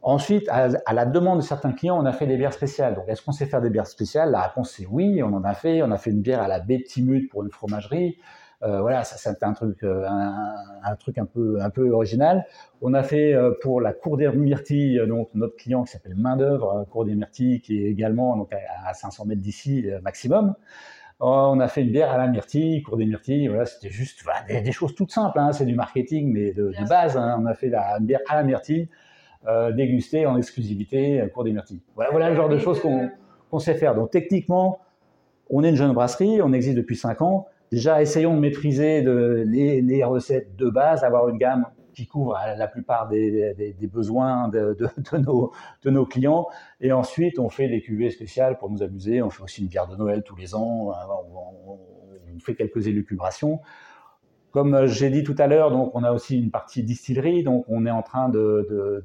Ensuite, 0.00 0.48
à, 0.48 0.68
la 0.92 1.06
demande 1.06 1.38
de 1.38 1.44
certains 1.44 1.72
clients, 1.72 2.00
on 2.00 2.06
a 2.06 2.12
fait 2.12 2.26
des 2.26 2.36
bières 2.36 2.52
spéciales. 2.52 2.94
Donc, 2.94 3.04
est-ce 3.08 3.20
qu'on 3.20 3.32
sait 3.32 3.46
faire 3.46 3.60
des 3.60 3.70
bières 3.70 3.86
spéciales? 3.86 4.30
La 4.30 4.42
réponse 4.42 4.70
c'est 4.76 4.86
oui, 4.86 5.22
on 5.22 5.32
en 5.32 5.42
a 5.44 5.54
fait. 5.54 5.82
On 5.82 5.90
a 5.90 5.98
fait 5.98 6.10
une 6.10 6.22
bière 6.22 6.40
à 6.40 6.48
la 6.48 6.60
baie 6.60 6.82
Timut 6.82 7.28
pour 7.28 7.42
une 7.42 7.50
fromagerie. 7.50 8.18
Euh, 8.64 8.80
voilà, 8.80 9.04
ça 9.04 9.16
c'était 9.16 9.44
un 9.44 9.52
truc, 9.52 9.84
euh, 9.84 10.04
un, 10.08 10.96
truc 10.96 11.18
un 11.18 11.26
peu, 11.26 11.60
un 11.60 11.70
peu 11.70 11.90
original. 11.90 12.44
On 12.80 12.92
a 12.92 13.02
fait 13.02 13.32
euh, 13.32 13.52
pour 13.62 13.80
la 13.80 13.92
Cour 13.92 14.16
des 14.16 14.28
Myrtilles, 14.28 15.00
donc 15.06 15.28
notre 15.34 15.56
client 15.56 15.84
qui 15.84 15.92
s'appelle 15.92 16.16
Main 16.16 16.36
d'œuvre, 16.36 16.84
Cour 16.90 17.04
des 17.04 17.14
Myrtilles, 17.14 17.60
qui 17.60 17.80
est 17.80 17.88
également 17.90 18.36
donc 18.36 18.52
à, 18.52 18.94
500 18.94 19.26
mètres 19.26 19.42
d'ici 19.42 19.86
maximum. 20.02 20.54
On 21.20 21.58
a 21.58 21.66
fait 21.66 21.82
une 21.82 21.90
bière 21.90 22.12
à 22.12 22.16
la 22.16 22.28
myrtille, 22.28 22.82
Cour 22.82 22.96
des 22.96 23.04
Myrtilles. 23.04 23.48
Voilà, 23.48 23.66
c'était 23.66 23.90
juste 23.90 24.24
des, 24.48 24.72
choses 24.72 24.94
toutes 24.94 25.10
simples. 25.10 25.38
Hein, 25.38 25.52
c'est 25.52 25.66
du 25.66 25.74
marketing, 25.74 26.32
mais 26.32 26.52
de, 26.52 26.72
base. 26.88 27.16
Hein. 27.16 27.38
on 27.40 27.46
a 27.46 27.54
fait 27.54 27.68
la, 27.68 27.98
une 27.98 28.06
bière 28.06 28.20
à 28.28 28.36
la 28.36 28.44
myrtille 28.44 28.88
euh, 29.46 29.72
déguster 29.72 30.26
en 30.26 30.36
exclusivité 30.36 31.22
pour 31.32 31.44
des 31.44 31.52
myrtilles. 31.52 31.80
Voilà, 31.94 32.10
voilà 32.10 32.30
le 32.30 32.36
genre 32.36 32.48
de 32.48 32.58
choses 32.58 32.80
qu'on 32.80 33.58
sait 33.58 33.74
faire. 33.74 33.94
Donc 33.94 34.10
techniquement, 34.10 34.80
on 35.48 35.62
est 35.64 35.70
une 35.70 35.76
jeune 35.76 35.92
brasserie, 35.92 36.42
on 36.42 36.52
existe 36.52 36.76
depuis 36.76 36.96
5 36.96 37.22
ans. 37.22 37.46
Déjà, 37.70 38.02
essayons 38.02 38.34
de 38.34 38.40
maîtriser 38.40 39.02
de, 39.02 39.44
les, 39.46 40.04
recettes 40.04 40.56
de 40.56 40.68
base, 40.68 41.04
avoir 41.04 41.28
une 41.28 41.38
gamme 41.38 41.66
qui 41.98 42.06
couvre 42.06 42.38
la 42.56 42.68
plupart 42.68 43.08
des, 43.08 43.74
besoins 43.92 44.48
de, 44.48 44.76
nos, 45.90 46.06
clients. 46.06 46.46
Et 46.80 46.92
ensuite, 46.92 47.40
on 47.40 47.48
fait 47.48 47.68
des 47.68 47.80
cuvées 47.80 48.10
spéciales 48.10 48.56
pour 48.56 48.70
nous 48.70 48.84
amuser. 48.84 49.20
On 49.20 49.30
fait 49.30 49.42
aussi 49.42 49.62
une 49.62 49.68
bière 49.68 49.88
de 49.88 49.96
Noël 49.96 50.22
tous 50.22 50.36
les 50.36 50.54
ans. 50.54 50.92
On, 51.34 51.78
on 52.36 52.38
fait 52.38 52.54
quelques 52.54 52.86
élucubrations. 52.86 53.60
Comme 54.52 54.74
euh, 54.74 54.86
j'ai 54.86 55.10
dit 55.10 55.24
tout 55.24 55.34
à 55.38 55.48
l'heure, 55.48 55.72
donc 55.72 55.90
on 55.94 56.04
a 56.04 56.12
aussi 56.12 56.38
une 56.38 56.52
partie 56.52 56.84
distillerie, 56.84 57.42
donc 57.42 57.64
on 57.68 57.84
est 57.84 57.90
en 57.90 58.02
train 58.02 58.28
de, 58.28 59.02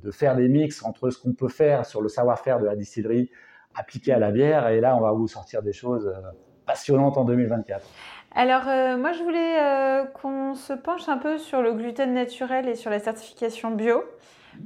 de, 0.00 0.10
faire 0.12 0.36
des 0.36 0.48
mix 0.48 0.84
entre 0.84 1.10
ce 1.10 1.18
qu'on 1.18 1.34
peut 1.34 1.48
faire 1.48 1.84
sur 1.84 2.00
le 2.00 2.08
savoir-faire 2.08 2.60
de 2.60 2.64
la 2.64 2.76
distillerie 2.76 3.28
appliqué 3.74 4.12
à 4.12 4.18
la 4.18 4.30
bière, 4.30 4.68
et 4.68 4.80
là 4.80 4.96
on 4.96 5.00
va 5.00 5.12
vous 5.12 5.28
sortir 5.28 5.62
des 5.62 5.74
choses 5.74 6.10
euh, 6.66 6.72
passionnantes 6.72 7.16
en 7.18 7.24
2024. 7.24 7.86
Alors 8.34 8.68
euh, 8.68 8.96
moi 8.98 9.12
je 9.12 9.22
voulais 9.22 10.10
qu'on 10.20 10.54
se 10.54 10.72
penche 10.72 11.08
un 11.08 11.18
peu 11.18 11.38
sur 11.38 11.62
le 11.62 11.72
gluten 11.72 12.12
naturel 12.12 12.68
et 12.68 12.74
sur 12.74 12.90
la 12.90 12.98
certification 12.98 13.70
bio. 13.70 14.04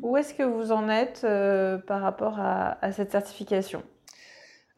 Où 0.02 0.16
est-ce 0.16 0.34
que 0.34 0.42
vous 0.42 0.72
en 0.72 0.88
êtes 0.88 1.26
par 1.86 2.00
rapport 2.00 2.38
à 2.38 2.92
cette 2.92 3.10
certification? 3.10 3.82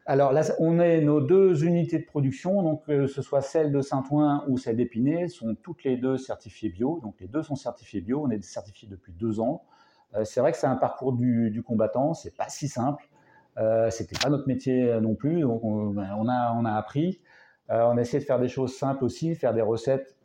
Alors 0.04 0.32
là, 0.32 0.42
on 0.58 0.80
est 0.80 1.00
nos 1.00 1.20
deux 1.20 1.64
unités 1.64 2.00
de 2.00 2.04
production, 2.04 2.62
donc 2.62 2.86
que 2.86 3.06
ce 3.06 3.22
soit 3.22 3.40
celle 3.40 3.70
de 3.70 3.80
Saint-Ouen 3.80 4.44
ou 4.48 4.58
celle 4.58 4.76
d'Épinay, 4.76 5.28
sont 5.28 5.54
toutes 5.62 5.84
les 5.84 5.96
deux 5.96 6.16
certifiées 6.16 6.70
bio. 6.70 6.98
Donc 7.02 7.20
les 7.20 7.28
deux 7.28 7.42
sont 7.44 7.54
certifiées 7.54 8.00
bio. 8.00 8.24
On 8.24 8.30
est 8.30 8.42
certifiés 8.42 8.88
depuis 8.88 9.12
deux 9.12 9.38
ans. 9.38 9.64
Euh, 10.14 10.24
c'est 10.24 10.40
vrai 10.40 10.50
que 10.50 10.58
c'est 10.58 10.66
un 10.66 10.76
parcours 10.76 11.12
du, 11.12 11.50
du 11.50 11.62
combattant. 11.62 12.14
C'est 12.14 12.36
pas 12.36 12.48
si 12.48 12.66
simple. 12.66 13.08
Euh, 13.58 13.90
C'était 13.90 14.18
pas 14.22 14.30
notre 14.30 14.48
métier 14.48 15.00
non 15.00 15.14
plus. 15.14 15.40
Donc 15.40 15.62
on, 15.64 15.98
a, 15.98 16.14
on 16.16 16.64
a 16.64 16.72
appris. 16.72 17.20
Euh, 17.70 17.82
on 17.84 17.96
a 17.96 18.00
essayé 18.00 18.20
de 18.20 18.24
faire 18.24 18.40
des 18.40 18.48
choses 18.48 18.74
simples 18.74 19.04
aussi, 19.04 19.34
faire 19.34 19.54
des 19.54 19.62
recettes 19.62 20.16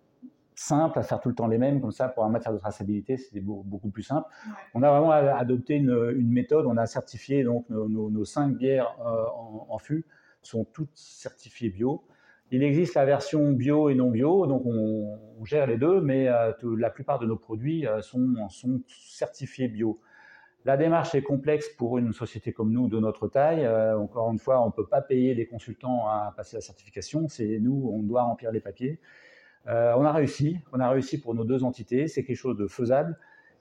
simple 0.59 0.97
à 0.97 1.03
faire 1.03 1.19
tout 1.19 1.29
le 1.29 1.35
temps 1.35 1.47
les 1.47 1.59
mêmes, 1.59 1.79
comme 1.79 1.91
ça, 1.91 2.09
pour 2.09 2.23
en 2.23 2.29
matière 2.29 2.51
de 2.51 2.57
traçabilité, 2.57 3.17
c'était 3.17 3.41
beaucoup 3.41 3.89
plus 3.89 4.03
simple. 4.03 4.27
On 4.73 4.81
a 4.81 4.89
vraiment 4.89 5.11
adopté 5.11 5.75
une, 5.75 6.27
méthode, 6.29 6.65
on 6.65 6.77
a 6.77 6.87
certifié 6.87 7.43
donc 7.43 7.69
nos, 7.69 8.25
cinq 8.25 8.57
bières 8.57 8.95
euh, 9.05 9.25
en, 9.69 9.77
fût 9.77 10.05
sont 10.41 10.65
toutes 10.65 10.95
certifiées 10.95 11.69
bio. 11.69 12.03
Il 12.49 12.63
existe 12.63 12.95
la 12.95 13.05
version 13.05 13.51
bio 13.51 13.89
et 13.89 13.95
non 13.95 14.09
bio, 14.09 14.47
donc 14.47 14.63
on, 14.65 15.43
gère 15.45 15.67
les 15.67 15.77
deux, 15.77 16.01
mais 16.01 16.27
euh, 16.27 16.51
la 16.77 16.89
plupart 16.89 17.19
de 17.19 17.25
nos 17.25 17.37
produits 17.37 17.85
euh, 17.85 18.01
sont, 18.01 18.33
sont, 18.49 18.81
certifiés 18.87 19.67
bio. 19.67 19.99
La 20.65 20.75
démarche 20.75 21.15
est 21.15 21.21
complexe 21.21 21.69
pour 21.77 21.97
une 21.97 22.11
société 22.11 22.51
comme 22.51 22.71
nous 22.71 22.89
de 22.89 22.99
notre 22.99 23.27
taille. 23.27 23.67
encore 23.95 24.31
une 24.31 24.39
fois, 24.39 24.61
on 24.61 24.67
ne 24.67 24.71
peut 24.71 24.85
pas 24.85 25.01
payer 25.01 25.33
des 25.33 25.47
consultants 25.47 26.07
à 26.07 26.33
passer 26.35 26.57
la 26.57 26.61
certification. 26.61 27.27
C'est 27.29 27.59
nous, 27.59 27.89
on 27.93 28.03
doit 28.03 28.23
remplir 28.23 28.51
les 28.51 28.59
papiers. 28.59 28.99
Euh, 29.67 29.93
on 29.97 30.05
a 30.05 30.13
réussi, 30.13 30.59
on 30.71 30.79
a 30.79 30.89
réussi 30.89 31.19
pour 31.19 31.35
nos 31.35 31.43
deux 31.43 31.63
entités, 31.63 32.07
c'est 32.07 32.23
quelque 32.23 32.37
chose 32.37 32.57
de 32.57 32.67
faisable 32.67 33.17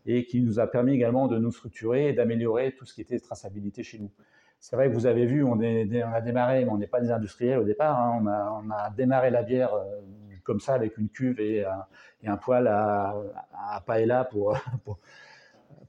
et 0.07 0.25
qui 0.25 0.41
nous 0.41 0.61
a 0.61 0.69
permis 0.69 0.93
également 0.93 1.27
de 1.27 1.37
nous 1.37 1.51
structurer 1.51 2.09
et 2.09 2.13
d'améliorer 2.13 2.73
tout 2.77 2.85
ce 2.85 2.95
qui 2.95 3.01
était 3.01 3.19
traçabilité 3.19 3.83
chez 3.83 3.99
nous. 3.99 4.13
C'est 4.61 4.77
vrai 4.77 4.89
que 4.89 4.95
vous 4.95 5.07
avez 5.07 5.27
vu, 5.27 5.43
on, 5.43 5.61
a 5.61 6.21
démarré, 6.21 6.65
mais 6.65 6.71
on 6.71 6.79
n'est 6.79 6.87
pas 6.87 7.01
des 7.01 7.11
industriels 7.11 7.59
au 7.59 7.65
départ, 7.65 7.99
hein. 7.99 8.63
on, 8.65 8.71
a, 8.71 8.91
démarré 8.91 9.31
la 9.31 9.43
bière 9.43 9.75
euh, 9.75 9.85
comme 10.45 10.61
ça 10.61 10.75
avec 10.75 10.97
une 10.97 11.09
cuve 11.09 11.41
et, 11.41 11.65
un 12.25 12.37
poêle 12.37 12.69
à, 12.69 13.15
paella 13.85 14.25
pour, 14.25 14.57
pour, 14.85 15.01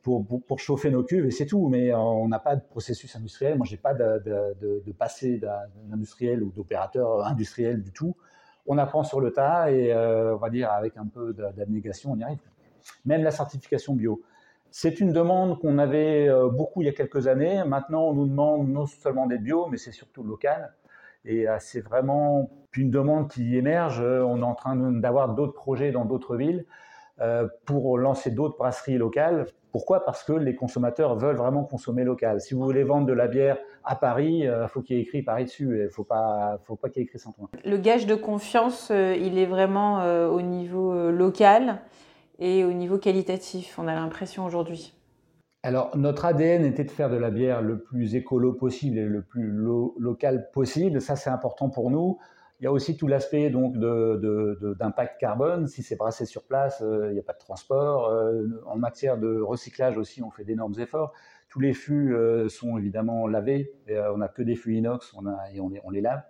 pour, 0.07 0.59
chauffer 0.59 0.89
nos 0.89 1.03
cuves 1.03 1.25
et 1.25 1.31
c'est 1.31 1.45
tout. 1.45 1.67
Mais 1.67 1.93
on 1.93 2.27
n'a 2.27 2.39
pas 2.39 2.55
de 2.55 2.61
processus 2.61 3.15
industriel. 3.15 3.57
Moi, 3.57 3.65
j'ai 3.69 3.77
pas 3.77 3.93
de, 3.93 4.83
passé 4.97 5.39
d'industriel 5.39 6.43
ou 6.43 6.51
d'opérateur 6.51 7.25
industriel 7.25 7.81
du 7.81 7.91
tout. 7.91 8.15
On 8.65 8.77
apprend 8.77 9.03
sur 9.03 9.21
le 9.21 9.31
tas 9.31 9.71
et 9.71 9.93
on 9.93 10.37
va 10.37 10.49
dire 10.49 10.71
avec 10.71 10.97
un 10.97 11.05
peu 11.05 11.33
d'abnégation, 11.33 12.11
on 12.11 12.17
y 12.17 12.23
arrive. 12.23 12.39
Même 13.05 13.23
la 13.23 13.31
certification 13.31 13.95
bio. 13.95 14.21
C'est 14.69 14.99
une 14.99 15.13
demande 15.13 15.59
qu'on 15.59 15.77
avait 15.77 16.29
beaucoup 16.51 16.81
il 16.81 16.85
y 16.85 16.89
a 16.89 16.93
quelques 16.93 17.27
années. 17.27 17.63
Maintenant, 17.65 18.03
on 18.03 18.13
nous 18.13 18.27
demande 18.27 18.69
non 18.69 18.85
seulement 18.85 19.25
d'être 19.25 19.43
bio, 19.43 19.67
mais 19.67 19.77
c'est 19.77 19.91
surtout 19.91 20.23
local. 20.23 20.73
Et 21.25 21.45
c'est 21.59 21.81
vraiment 21.81 22.49
une 22.75 22.91
demande 22.91 23.29
qui 23.29 23.55
émerge. 23.57 24.01
On 24.01 24.39
est 24.39 24.45
en 24.45 24.55
train 24.55 24.75
d'avoir 24.75 25.33
d'autres 25.33 25.53
projets 25.53 25.91
dans 25.91 26.05
d'autres 26.05 26.35
villes 26.35 26.65
euh, 27.19 27.47
pour 27.65 27.97
lancer 27.97 28.29
d'autres 28.29 28.57
brasseries 28.57 28.99
locales. 28.99 29.47
Pourquoi? 29.71 30.06
Parce 30.06 30.23
que 30.23 30.34
les 30.34 30.56
consommateurs 30.56 31.15
veulent 31.15 31.36
vraiment 31.36 31.63
consommer 31.63 32.03
local. 32.03 32.41
Si 32.41 32.53
vous 32.53 32.63
voulez 32.63 32.84
vendre 32.84 33.06
de 33.06 33.13
la 33.13 33.27
bière 33.27 33.58
à 33.84 33.95
Paris, 33.95 34.39
il 34.39 34.47
euh, 34.47 34.67
faut 34.67 34.82
qu'il 34.82 34.95
y 34.95 34.99
ait 34.99 35.03
écrit 35.03 35.21
Paris 35.21 35.45
dessus. 35.45 35.77
Il 35.77 35.84
ne 35.84 35.89
faut 35.89 36.03
pas, 36.03 36.60
faut 36.63 36.75
pas 36.75 36.89
qu'il 36.89 37.01
y 37.01 37.03
ait 37.03 37.08
écrit 37.08 37.19
Saint-Ouen. 37.19 37.49
Le 37.63 37.77
gage 37.77 38.06
de 38.06 38.15
confiance, 38.15 38.89
euh, 38.91 39.15
il 39.15 39.38
est 39.38 39.45
vraiment 39.45 39.97
au 40.27 40.41
niveau 40.41 41.12
local 41.12 41.80
et 42.39 42.63
au 42.63 42.71
niveau 42.71 42.97
qualitatif, 42.97 43.77
on 43.80 43.88
a 43.88 43.95
l'impression 43.95 44.45
aujourd'hui. 44.45 44.93
Alors, 45.63 45.97
notre 45.97 46.25
ADN 46.25 46.63
était 46.65 46.84
de 46.84 46.91
faire 46.91 47.10
de 47.10 47.17
la 47.17 47.32
bière 47.32 47.62
le 47.62 47.80
plus 47.80 48.15
écolo 48.15 48.53
possible 48.53 48.97
et 48.97 49.06
le 49.06 49.23
plus 49.23 49.51
local 49.97 50.49
possible. 50.53 51.01
Ça, 51.01 51.15
c'est 51.15 51.30
important 51.30 51.69
pour 51.69 51.89
nous. 51.89 52.19
Il 52.59 52.63
y 52.63 52.67
a 52.67 52.71
aussi 52.71 52.97
tout 52.97 53.07
l'aspect 53.07 53.51
donc 53.51 53.77
d'impact 53.77 55.19
carbone. 55.19 55.67
Si 55.67 55.83
c'est 55.83 55.95
brassé 55.95 56.25
sur 56.25 56.43
place, 56.43 56.81
euh, 56.81 57.09
il 57.09 57.13
n'y 57.13 57.19
a 57.19 57.23
pas 57.23 57.33
de 57.33 57.37
transport. 57.37 58.09
Euh, 58.09 58.47
en 58.65 58.77
matière 58.77 59.19
de 59.19 59.39
recyclage 59.39 59.97
aussi, 59.97 60.23
on 60.23 60.31
fait 60.31 60.43
d'énormes 60.43 60.73
efforts. 60.79 61.13
Tous 61.49 61.59
les 61.59 61.73
fûts 61.73 62.15
euh, 62.15 62.49
sont 62.49 62.77
évidemment 62.77 63.27
lavés. 63.27 63.73
on 63.89 64.17
n'a 64.17 64.27
que 64.27 64.41
des 64.41 64.55
fûts 64.55 64.75
inox 64.75 65.13
on 65.15 65.27
et 65.53 65.59
on 65.61 65.89
les, 65.91 66.01
lave. 66.01 66.23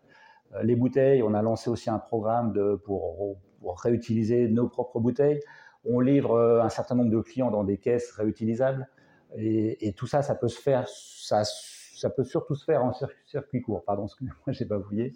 les 0.63 0.75
bouteilles, 0.75 1.23
on 1.23 1.33
a 1.33 1.41
lancé 1.41 1.69
aussi 1.69 1.89
un 1.89 1.99
programme 1.99 2.51
de, 2.51 2.75
pour, 2.75 3.37
réutiliser 3.81 4.49
nos 4.49 4.67
propres 4.67 4.99
bouteilles. 4.99 5.39
On 5.85 6.01
livre 6.01 6.61
un 6.61 6.69
certain 6.69 6.95
nombre 6.95 7.11
de 7.11 7.21
clients 7.21 7.51
dans 7.51 7.63
des 7.63 7.77
caisses 7.77 8.11
réutilisables. 8.11 8.89
Et, 9.37 9.93
tout 9.95 10.07
ça, 10.07 10.21
ça 10.21 10.35
peut 10.35 10.49
se 10.49 10.59
faire, 10.59 10.87
ça 10.89 12.09
peut 12.09 12.25
surtout 12.25 12.55
se 12.55 12.65
faire 12.65 12.83
en 12.83 12.91
circuit, 13.25 13.61
court. 13.61 13.85
Pardon, 13.85 14.05
excusez-moi, 14.05 14.51
j'ai 14.51 14.65
pas 14.65 14.77
oublié. 14.77 15.13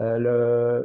Euh, 0.00 0.82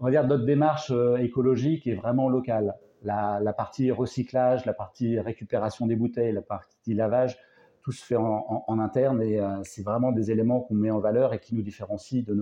notre 0.00 0.44
démarche 0.44 0.90
euh, 0.90 1.16
écologique 1.16 1.86
est 1.86 1.94
vraiment 1.94 2.28
locale. 2.28 2.74
La, 3.02 3.52
partie 3.56 3.92
recyclage, 3.92 4.66
la 4.66 4.72
partie 4.72 5.20
récupération 5.20 5.86
des 5.86 5.94
bouteilles, 5.94 6.32
la 6.32 6.42
partie 6.42 6.92
lavage, 6.92 7.38
tout 7.82 7.92
se 7.92 8.04
fait 8.04 8.16
en, 8.16 8.78
interne 8.80 9.22
et 9.22 9.38
euh, 9.38 9.62
c'est 9.62 9.84
vraiment 9.84 10.10
des 10.10 10.32
éléments 10.32 10.60
qu'on 10.60 10.74
met 10.74 10.90
en 10.90 10.98
valeur 10.98 11.32
et 11.32 11.38
qui 11.38 11.54
nous 11.54 11.62
différencient 11.62 12.24
de, 12.26 12.34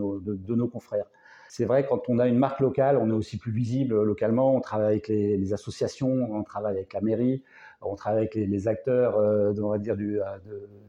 nos 0.55 0.68
confrères. 0.68 1.05
C'est 1.48 1.64
vrai, 1.64 1.87
quand 1.87 2.09
on 2.09 2.18
a 2.18 2.26
une 2.26 2.38
marque 2.38 2.61
locale, 2.61 2.96
on 2.96 3.11
est 3.11 3.14
aussi 3.14 3.38
plus 3.38 3.52
visible 3.52 4.02
localement, 4.02 4.54
on 4.54 4.61
travaille 4.61 4.92
avec 4.92 5.09
les, 5.09 5.37
les 5.37 5.52
associations, 5.52 6.28
on 6.33 6.42
travaille 6.42 6.76
avec 6.76 6.92
la 6.92 7.00
mairie, 7.00 7.42
on 7.87 7.94
travaille 7.94 8.20
avec 8.20 8.35
les, 8.35 8.68
acteurs, 8.68 9.16
euh, 9.16 9.52
on 9.61 9.68
va 9.68 9.78
dire, 9.78 9.96
du, 9.96 10.20
euh, 10.20 10.24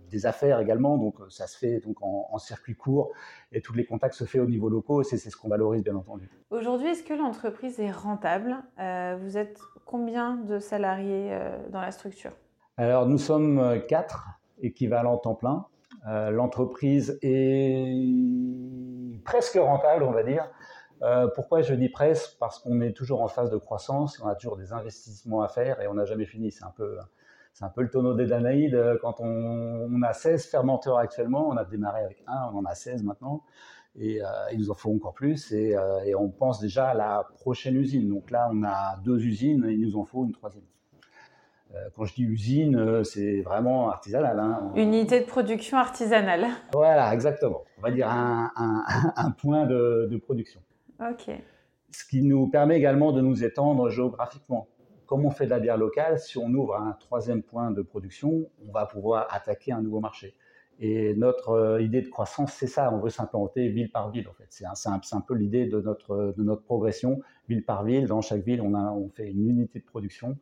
des 0.09 0.25
affaires 0.25 0.59
également. 0.59 0.97
Donc, 0.97 1.19
euh, 1.19 1.25
ça 1.29 1.47
se 1.47 1.57
fait 1.57 1.79
donc 1.79 1.97
en, 2.01 2.37
circuit 2.37 2.75
court 2.75 3.11
et 3.51 3.61
tous 3.61 3.73
les 3.73 3.85
contacts 3.85 4.13
se 4.13 4.25
font 4.25 4.39
au 4.39 4.45
niveau 4.45 4.69
local. 4.69 5.03
C'est 5.03 5.17
ce 5.17 5.35
qu'on 5.35 5.49
valorise, 5.49 5.83
bien 5.83 5.95
entendu. 5.95 6.29
Aujourd'hui, 6.51 6.89
est-ce 6.89 7.03
que 7.03 7.13
l'entreprise 7.13 7.79
est 7.79 7.91
rentable? 7.91 8.57
Vous 8.77 9.37
êtes 9.37 9.59
combien 9.85 10.35
de 10.35 10.59
salariés 10.59 11.35
dans 11.71 11.81
la 11.81 11.91
structure? 11.91 12.31
Alors, 12.77 13.07
nous 13.07 13.17
sommes 13.17 13.81
quatre 13.87 14.27
équivalents 14.61 15.17
temps 15.17 15.33
plein. 15.33 15.65
L'entreprise 16.05 17.17
est 17.23 17.95
presque 19.25 19.55
rentable, 19.55 20.03
on 20.03 20.11
va 20.11 20.23
dire. 20.23 20.49
Euh, 21.01 21.27
pourquoi 21.35 21.61
je 21.61 21.73
dis 21.73 21.89
presse 21.89 22.35
Parce 22.39 22.59
qu'on 22.59 22.79
est 22.81 22.93
toujours 22.93 23.21
en 23.21 23.27
phase 23.27 23.49
de 23.49 23.57
croissance, 23.57 24.19
on 24.23 24.27
a 24.27 24.35
toujours 24.35 24.57
des 24.57 24.71
investissements 24.71 25.41
à 25.41 25.49
faire 25.49 25.81
et 25.81 25.87
on 25.87 25.95
n'a 25.95 26.05
jamais 26.05 26.25
fini. 26.25 26.51
C'est 26.51 26.63
un 26.63 26.73
peu, 26.75 26.97
c'est 27.53 27.65
un 27.65 27.69
peu 27.69 27.81
le 27.81 27.89
tonneau 27.89 28.13
des 28.13 28.27
Danaïdes. 28.27 28.97
Quand 29.01 29.19
on, 29.19 30.01
a 30.03 30.13
16 30.13 30.45
fermenteurs 30.45 30.97
actuellement, 30.97 31.49
on 31.49 31.57
a 31.57 31.65
démarré 31.65 32.01
avec 32.03 32.23
un, 32.27 32.49
on 32.53 32.59
en 32.59 32.65
a 32.65 32.75
16 32.75 33.03
maintenant. 33.03 33.43
Et 33.97 34.21
euh, 34.21 34.27
il 34.51 34.59
nous 34.59 34.71
en 34.71 34.73
faut 34.73 34.93
encore 34.93 35.13
plus. 35.13 35.51
Euh, 35.53 35.99
et, 36.05 36.15
on 36.15 36.29
pense 36.29 36.59
déjà 36.59 36.89
à 36.89 36.93
la 36.93 37.27
prochaine 37.39 37.75
usine. 37.75 38.09
Donc 38.09 38.29
là, 38.29 38.49
on 38.51 38.63
a 38.63 38.97
deux 39.03 39.23
usines 39.25 39.65
et 39.65 39.73
il 39.73 39.81
nous 39.81 39.97
en 39.97 40.05
faut 40.05 40.25
une 40.25 40.33
troisième. 40.33 40.65
Quand 41.95 42.05
je 42.05 42.13
dis 42.13 42.23
usine, 42.23 43.03
c'est 43.03 43.41
vraiment 43.41 43.89
artisanal. 43.89 44.39
Hein. 44.39 44.71
Unité 44.75 45.19
de 45.19 45.25
production 45.25 45.77
artisanale. 45.77 46.47
Voilà, 46.73 47.13
exactement. 47.13 47.63
On 47.77 47.81
va 47.81 47.91
dire 47.91 48.09
un, 48.09 48.51
point 49.37 49.65
de 49.65 50.17
production. 50.17 50.61
Ok. 50.99 51.31
Ce 51.91 52.05
qui 52.05 52.21
nous 52.21 52.47
permet 52.47 52.77
également 52.77 53.11
de 53.11 53.21
nous 53.21 53.43
étendre 53.43 53.89
géographiquement. 53.89 54.67
Comme 55.05 55.25
on 55.25 55.31
fait 55.31 55.45
de 55.45 55.51
la 55.51 55.59
bière 55.59 55.77
locale, 55.77 56.19
si 56.19 56.37
on 56.37 56.47
ouvre 56.49 56.75
un 56.75 56.93
troisième 56.93 57.43
point 57.43 57.71
de 57.71 57.81
production, 57.81 58.49
on 58.67 58.71
va 58.71 58.85
pouvoir 58.85 59.27
attaquer 59.29 59.71
un 59.71 59.81
nouveau 59.81 59.99
marché. 59.99 60.35
Et 60.79 61.13
notre 61.13 61.49
euh, 61.51 61.81
idée 61.81 62.01
de 62.01 62.09
croissance, 62.09 62.51
c'est 62.53 62.67
ça. 62.67 62.91
On 62.93 62.99
veut 62.99 63.09
s'implanter 63.09 63.69
ville 63.69 63.91
par 63.91 64.11
ville, 64.11 64.27
en 64.27 64.33
fait. 64.33 64.47
C'est 64.49 64.65
un, 64.65 64.73
un, 64.93 65.21
peu 65.21 65.35
l'idée 65.35 65.67
de 65.67 65.79
notre, 65.79 66.33
de 66.35 66.43
notre 66.43 66.63
progression, 66.63 67.21
ville 67.47 67.63
par 67.63 67.83
ville. 67.83 68.07
Dans 68.07 68.21
chaque 68.21 68.43
ville, 68.43 68.61
on, 68.61 68.73
a, 68.73 68.91
on 68.91 69.09
fait 69.09 69.29
une 69.29 69.47
unité 69.47 69.79
de 69.79 69.85
production 69.85 70.37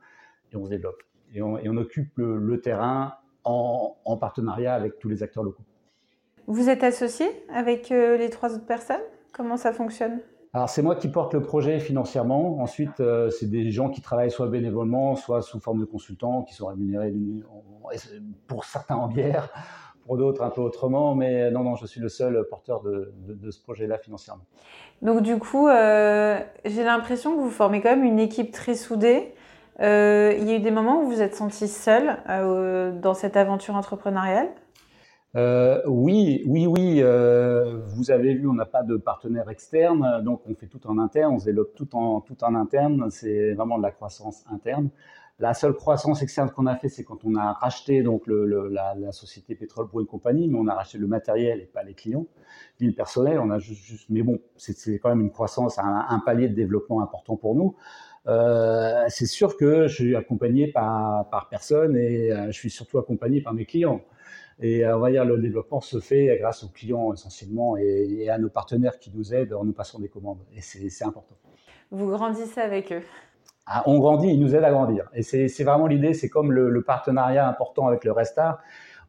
et 0.52 0.56
on 0.56 0.66
se 0.66 0.70
développe. 0.70 1.04
Et 1.34 1.42
on, 1.42 1.58
et 1.58 1.68
on 1.68 1.78
occupe 1.78 2.12
le, 2.18 2.62
terrain 2.62 3.16
en, 3.44 3.96
en, 4.06 4.18
partenariat 4.18 4.74
avec 4.74 5.00
tous 5.00 5.10
les 5.10 5.24
acteurs 5.24 5.44
locaux. 5.44 5.64
Vous 6.48 6.70
êtes 6.70 6.84
associé 6.84 7.26
avec 7.54 7.92
euh, 7.92 8.18
les 8.18 8.30
trois 8.30 8.54
autres 8.54 8.66
personnes? 8.66 9.02
Comment 9.32 9.58
ça 9.58 9.74
fonctionne? 9.74 10.20
Alors 10.56 10.70
c'est 10.70 10.84
moi 10.84 10.96
qui 10.96 11.08
porte 11.08 11.34
le 11.34 11.42
projet 11.42 11.80
financièrement. 11.80 12.60
Ensuite, 12.60 13.00
euh, 13.00 13.32
c'est 13.32 13.50
des 13.50 13.72
gens 13.72 13.90
qui 13.90 14.02
travaillent 14.02 14.30
soit 14.30 14.48
bénévolement, 14.48 15.16
soit 15.16 15.42
sous 15.42 15.60
forme 15.60 15.80
de 15.80 15.86
consultants, 15.86 16.44
qui 16.44 16.54
sont 16.54 16.68
rémunérés 16.68 17.12
pour 18.46 18.64
certains 18.64 18.96
en 18.96 19.08
bière, 19.08 19.50
pour 20.06 20.18
d'autres 20.18 20.44
un 20.44 20.52
peu 20.52 20.62
autrement. 20.62 21.16
Mais 21.16 21.50
non, 21.50 21.64
non, 21.64 21.76
je 21.76 21.88
suis 21.88 22.00
le 22.00 22.10
seul 22.10 22.46
porteur 22.52 22.84
de, 22.84 23.50
ce 23.50 23.60
projet-là 23.64 23.98
financièrement. 23.98 24.44
Donc 25.02 25.24
du 25.24 25.38
coup, 25.38 25.68
euh, 25.68 26.40
j'ai 26.66 26.84
l'impression 26.84 27.36
que 27.36 27.42
vous 27.42 27.50
formez 27.50 27.82
quand 27.82 27.90
même 27.90 28.06
une 28.06 28.20
équipe 28.20 28.52
très 28.52 28.76
soudée. 28.76 29.34
Euh, 29.80 30.34
il 30.40 30.48
y 30.48 30.52
a 30.52 30.56
eu 30.56 30.60
des 30.60 30.72
moments 30.72 31.04
où 31.04 31.08
vous 31.08 31.22
êtes 31.22 31.36
senti 31.36 31.68
seul 31.68 32.18
dans 33.02 33.14
cette 33.14 33.38
aventure 33.38 33.76
entrepreneuriale? 33.76 34.50
Euh, 35.36 35.82
oui, 35.88 36.44
oui, 36.46 36.68
oui. 36.68 37.02
Euh, 37.02 37.82
vous 37.88 38.12
avez 38.12 38.36
vu, 38.36 38.48
on 38.48 38.54
n'a 38.54 38.66
pas 38.66 38.84
de 38.84 38.98
partenaire 38.98 39.50
externe, 39.50 40.22
donc 40.24 40.42
on 40.48 40.54
fait 40.54 40.68
tout 40.68 40.86
en 40.88 41.00
interne, 41.00 41.34
on 41.34 41.40
se 41.40 41.46
développe 41.46 41.74
tout 41.76 41.96
en, 41.96 42.22
tout 42.22 42.44
en 42.44 42.54
interne. 42.56 43.10
C'est 43.10 43.54
vraiment 43.54 43.78
de 43.78 43.84
la 43.84 43.92
croissance 43.92 44.44
interne. 44.52 44.90
La 45.40 45.56
seule 45.56 45.74
croissance 45.74 46.22
externe 46.22 46.52
qu'on 46.52 46.68
a 46.68 46.76
fait, 46.76 46.90
c'est 46.90 47.04
quand 47.04 47.26
on 47.26 47.36
a 47.36 47.54
racheté 47.54 48.04
donc 48.04 48.24
la, 48.28 49.12
société 49.12 49.56
Pétrole 49.56 49.90
pour 49.90 50.00
une 50.00 50.06
compagnie, 50.06 50.48
mais 50.48 50.60
on 50.60 50.68
a 50.68 50.76
racheté 50.76 51.00
le 51.00 51.08
matériel 51.08 51.60
et 51.60 51.66
pas 51.66 51.84
les 51.84 51.96
clients, 51.96 52.28
ni 52.80 52.88
le 52.88 52.94
personnel. 52.94 53.40
On 53.40 53.50
a 53.50 53.58
juste, 53.58 54.06
mais 54.10 54.22
bon, 54.22 54.40
c'est 54.56 55.00
quand 55.00 55.10
même 55.10 55.22
une 55.22 55.32
croissance, 55.32 55.80
un, 55.80 56.22
palier 56.24 56.50
de 56.50 56.54
développement 56.54 57.02
important 57.02 57.36
pour 57.36 57.56
nous. 57.56 57.76
Euh, 58.28 59.06
c'est 59.10 59.26
sûr 59.26 59.58
que 59.58 59.88
je 59.88 59.94
suis 59.94 60.16
accompagné 60.16 60.68
par, 60.68 61.30
par 61.30 61.50
personne 61.50 61.98
et 61.98 62.32
euh, 62.32 62.48
je 62.48 62.52
suis 62.52 62.70
surtout 62.70 62.98
accompagné 62.98 63.42
par 63.42 63.54
mes 63.54 63.66
clients. 63.66 64.02
Et 64.60 64.86
euh, 64.86 64.98
on 64.98 65.00
va 65.00 65.12
dire 65.12 65.26
le 65.26 65.38
développement 65.38 65.82
se 65.82 66.00
fait 66.00 66.38
grâce 66.40 66.64
aux 66.64 66.70
clients 66.70 67.14
essentiellement 67.14 67.76
et, 67.78 68.30
à 68.30 68.38
nos 68.38 68.50
partenaires 68.50 69.00
qui 69.00 69.12
nous 69.14 69.34
aident 69.34 69.54
en 69.54 69.66
nous 69.66 69.74
passant 69.74 70.00
des 70.00 70.10
commandes. 70.10 70.40
Et 70.56 70.62
c'est 70.62 71.06
important. 71.06 71.36
Vous 71.92 72.08
grandissez 72.08 72.62
avec 72.62 72.92
eux 72.92 73.02
ah, 73.66 73.84
On 73.86 74.00
grandit, 74.00 74.30
ils 74.30 74.40
nous 74.40 74.56
aident 74.56 74.64
à 74.64 74.72
grandir. 74.72 75.10
Et 75.14 75.22
c'est 75.22 75.64
vraiment 75.64 75.88
l'idée, 75.88 76.14
c'est 76.14 76.30
comme 76.30 76.52
le, 76.52 76.82
partenariat 76.82 77.48
important 77.48 77.88
avec 77.88 78.04
le 78.04 78.12
Restar. 78.12 78.60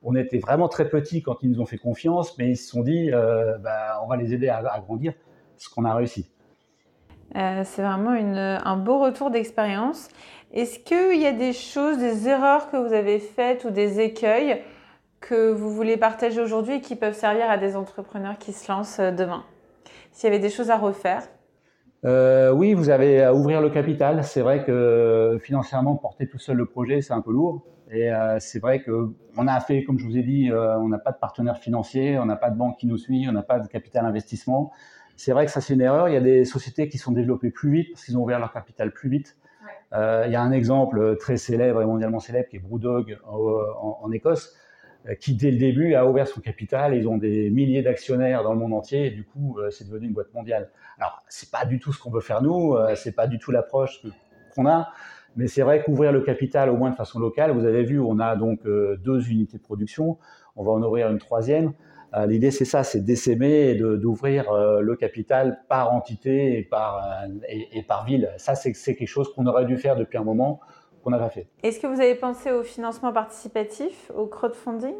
On 0.02 0.14
était 0.14 0.38
vraiment 0.38 0.68
très 0.68 0.88
petits 0.88 1.22
quand 1.22 1.42
ils 1.42 1.50
nous 1.50 1.60
ont 1.60 1.66
fait 1.66 1.78
confiance, 1.78 2.36
mais 2.36 2.50
ils 2.50 2.56
se 2.56 2.68
sont 2.68 2.82
dit, 2.82 3.10
euh, 3.10 3.56
bah, 3.58 4.00
on 4.04 4.06
va 4.06 4.16
les 4.16 4.34
aider 4.34 4.48
à, 4.48 4.80
grandir, 4.80 5.14
ce 5.56 5.70
qu'on 5.70 5.84
a 5.86 5.94
réussi. 5.94 6.30
Euh, 7.36 7.62
c'est 7.64 7.82
vraiment 7.82 8.10
un 8.10 8.76
beau 8.76 8.98
retour 8.98 9.30
d'expérience. 9.30 10.08
Est-ce 10.52 10.78
qu'il 10.78 11.20
y 11.20 11.26
a 11.26 11.32
des 11.32 11.52
choses, 11.52 11.98
des 11.98 12.28
erreurs 12.28 12.70
que 12.70 12.76
vous 12.76 12.92
avez 12.92 13.18
faites 13.18 13.64
ou 13.64 13.70
des 13.70 14.00
écueils 14.00 14.62
que 15.20 15.50
vous 15.50 15.68
voulez 15.70 15.96
partager 15.96 16.40
aujourd'hui 16.40 16.74
et 16.74 16.80
qui 16.80 16.94
peuvent 16.94 17.16
servir 17.16 17.50
à 17.50 17.58
des 17.58 17.74
entrepreneurs 17.74 18.38
qui 18.38 18.52
se 18.52 18.70
lancent 18.70 19.00
euh, 19.00 19.10
demain? 19.10 19.42
S'il 20.12 20.28
y 20.28 20.32
avait 20.32 20.40
des 20.40 20.50
choses 20.50 20.70
à 20.70 20.76
refaire? 20.76 21.24
Euh, 22.04 22.52
oui, 22.52 22.72
vous 22.74 22.88
avez 22.88 23.20
à 23.20 23.34
ouvrir 23.34 23.60
le 23.60 23.70
capital. 23.70 24.22
C'est 24.22 24.42
vrai 24.42 24.62
que 24.62 25.38
financièrement, 25.42 25.96
porter 25.96 26.28
tout 26.28 26.38
seul 26.38 26.56
le 26.56 26.66
projet, 26.66 27.00
c'est 27.00 27.14
un 27.14 27.22
peu 27.22 27.32
lourd. 27.32 27.64
Et 27.90 28.12
euh, 28.12 28.36
c'est 28.38 28.60
vrai 28.60 28.80
qu'on 28.80 29.48
a 29.48 29.58
fait, 29.58 29.82
comme 29.82 29.98
je 29.98 30.06
vous 30.06 30.16
ai 30.16 30.22
dit, 30.22 30.50
on 30.52 30.88
n'a 30.88 30.98
pas 30.98 31.10
de 31.10 31.18
partenaire 31.18 31.58
financier, 31.58 32.16
on 32.16 32.26
n'a 32.26 32.36
pas 32.36 32.50
de 32.50 32.56
banque 32.56 32.78
qui 32.78 32.86
nous 32.86 32.98
suit, 32.98 33.26
on 33.28 33.32
n'a 33.32 33.42
pas 33.42 33.58
de 33.58 33.66
capital 33.66 34.06
investissement. 34.06 34.70
C'est 35.16 35.32
vrai 35.32 35.46
que 35.46 35.52
ça, 35.52 35.60
c'est 35.60 35.74
une 35.74 35.80
erreur. 35.80 36.08
Il 36.08 36.14
y 36.14 36.16
a 36.16 36.20
des 36.20 36.44
sociétés 36.44 36.88
qui 36.88 36.98
sont 36.98 37.12
développées 37.12 37.50
plus 37.50 37.70
vite 37.70 37.88
parce 37.92 38.04
qu'ils 38.04 38.16
ont 38.18 38.22
ouvert 38.22 38.38
leur 38.38 38.52
capital 38.52 38.92
plus 38.92 39.08
vite. 39.08 39.36
Il 39.92 40.30
y 40.30 40.34
a 40.34 40.42
un 40.42 40.50
exemple 40.50 41.16
très 41.18 41.36
célèbre 41.36 41.80
et 41.80 41.86
mondialement 41.86 42.18
célèbre 42.18 42.48
qui 42.48 42.56
est 42.56 42.58
Brewdog 42.58 43.18
en, 43.26 43.98
en 44.02 44.10
Écosse 44.10 44.56
qui 45.20 45.34
dès 45.36 45.50
le 45.50 45.58
début 45.58 45.94
a 45.94 46.06
ouvert 46.06 46.26
son 46.26 46.40
capital. 46.40 46.96
Ils 46.96 47.06
ont 47.06 47.16
des 47.16 47.50
milliers 47.50 47.82
d'actionnaires 47.82 48.42
dans 48.42 48.52
le 48.52 48.58
monde 48.58 48.72
entier 48.72 49.06
et 49.06 49.10
du 49.10 49.24
coup, 49.24 49.58
c'est 49.70 49.86
devenu 49.86 50.06
une 50.08 50.12
boîte 50.12 50.32
mondiale. 50.34 50.70
Alors, 50.98 51.22
c'est 51.28 51.50
pas 51.50 51.64
du 51.64 51.78
tout 51.78 51.92
ce 51.92 52.00
qu'on 52.00 52.10
veut 52.10 52.20
faire 52.20 52.42
nous, 52.42 52.76
c'est 52.96 53.14
pas 53.14 53.26
du 53.26 53.38
tout 53.38 53.52
l'approche 53.52 54.04
qu'on 54.54 54.66
a, 54.66 54.92
mais 55.36 55.46
c'est 55.46 55.62
vrai 55.62 55.82
qu'ouvrir 55.84 56.10
le 56.10 56.22
capital 56.22 56.70
au 56.70 56.76
moins 56.76 56.90
de 56.90 56.96
façon 56.96 57.18
locale, 57.18 57.50
vous 57.52 57.64
avez 57.64 57.84
vu, 57.84 58.00
on 58.00 58.18
a 58.18 58.34
donc 58.34 58.62
deux 58.64 59.28
unités 59.30 59.58
de 59.58 59.62
production, 59.62 60.18
on 60.56 60.64
va 60.64 60.72
en 60.72 60.82
ouvrir 60.82 61.08
une 61.10 61.18
troisième. 61.18 61.72
Euh, 62.16 62.26
l'idée, 62.26 62.50
c'est 62.50 62.64
ça, 62.64 62.84
c'est 62.84 63.00
d'essaimer 63.00 63.70
et 63.70 63.74
d'ouvrir 63.74 64.50
euh, 64.50 64.80
le 64.80 64.94
capital 64.94 65.60
par 65.68 65.92
entité 65.92 66.58
et 66.58 66.62
par, 66.62 66.98
euh, 66.98 67.28
et, 67.48 67.82
par 67.82 68.04
ville. 68.04 68.30
Ça, 68.36 68.54
c'est 68.54 68.72
quelque 68.72 69.06
chose 69.06 69.32
qu'on 69.32 69.46
aurait 69.46 69.64
dû 69.64 69.76
faire 69.76 69.96
depuis 69.96 70.18
un 70.18 70.22
moment, 70.22 70.60
qu'on 71.02 71.10
n'a 71.10 71.18
pas 71.18 71.30
fait. 71.30 71.48
Est-ce 71.62 71.80
que 71.80 71.86
vous 71.86 72.00
avez 72.00 72.14
pensé 72.14 72.52
au 72.52 72.62
financement 72.62 73.12
participatif, 73.12 74.12
au 74.16 74.26
crowdfunding? 74.26 74.94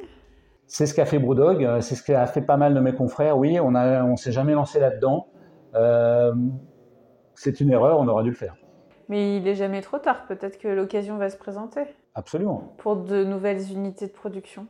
C'est 0.66 0.86
ce 0.86 0.94
qu'a 0.94 1.04
fait 1.04 1.18
Brewdog, 1.18 1.80
c'est 1.80 1.94
ce 1.94 2.02
qu'a 2.02 2.26
fait 2.26 2.40
pas 2.40 2.56
mal 2.56 2.74
de 2.74 2.80
mes 2.80 2.94
confrères. 2.94 3.36
Oui, 3.36 3.60
on 3.60 3.70
ne 3.70 4.02
on 4.02 4.16
s'est 4.16 4.32
jamais 4.32 4.54
lancé 4.54 4.80
là-dedans. 4.80 5.28
c'est 7.34 7.60
une 7.60 7.70
erreur, 7.70 8.00
on 8.00 8.08
aurait 8.08 8.24
dû 8.24 8.30
le 8.30 8.36
faire. 8.36 8.56
Mais 9.10 9.36
il 9.36 9.44
n'est 9.44 9.54
jamais 9.54 9.82
trop 9.82 9.98
tard, 9.98 10.24
peut-être 10.26 10.58
que 10.58 10.68
l'occasion 10.68 11.18
va 11.18 11.28
se 11.28 11.36
présenter. 11.36 11.82
Absolument. 12.14 12.74
Pour 12.78 12.96
de 12.96 13.22
nouvelles 13.24 13.70
unités 13.70 14.06
de 14.06 14.12
production. 14.12 14.66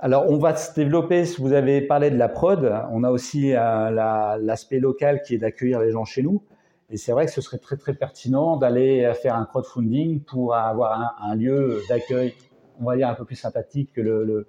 Alors, 0.00 0.30
on 0.30 0.38
va 0.38 0.54
se 0.54 0.72
développer, 0.74 1.24
vous 1.38 1.52
avez 1.52 1.80
parlé 1.80 2.10
de 2.12 2.16
la 2.16 2.28
prod, 2.28 2.72
on 2.92 3.02
a 3.02 3.10
aussi 3.10 3.56
euh, 3.56 3.90
l'aspect 4.40 4.78
local 4.78 5.22
qui 5.22 5.34
est 5.34 5.38
d'accueillir 5.38 5.80
les 5.80 5.90
gens 5.90 6.04
chez 6.04 6.22
nous. 6.22 6.40
Et 6.88 6.96
c'est 6.96 7.10
vrai 7.10 7.26
que 7.26 7.32
ce 7.32 7.40
serait 7.40 7.58
très 7.58 7.76
très 7.76 7.94
pertinent 7.94 8.56
d'aller 8.56 9.12
faire 9.20 9.34
un 9.34 9.44
crowdfunding 9.44 10.20
pour 10.22 10.54
avoir 10.54 11.16
un, 11.20 11.34
lieu 11.34 11.82
d'accueil, 11.88 12.32
on 12.80 12.84
va 12.84 12.96
dire 12.96 13.08
un 13.08 13.14
peu 13.14 13.24
plus 13.24 13.34
sympathique 13.34 13.92
que 13.92 14.00
le, 14.00 14.46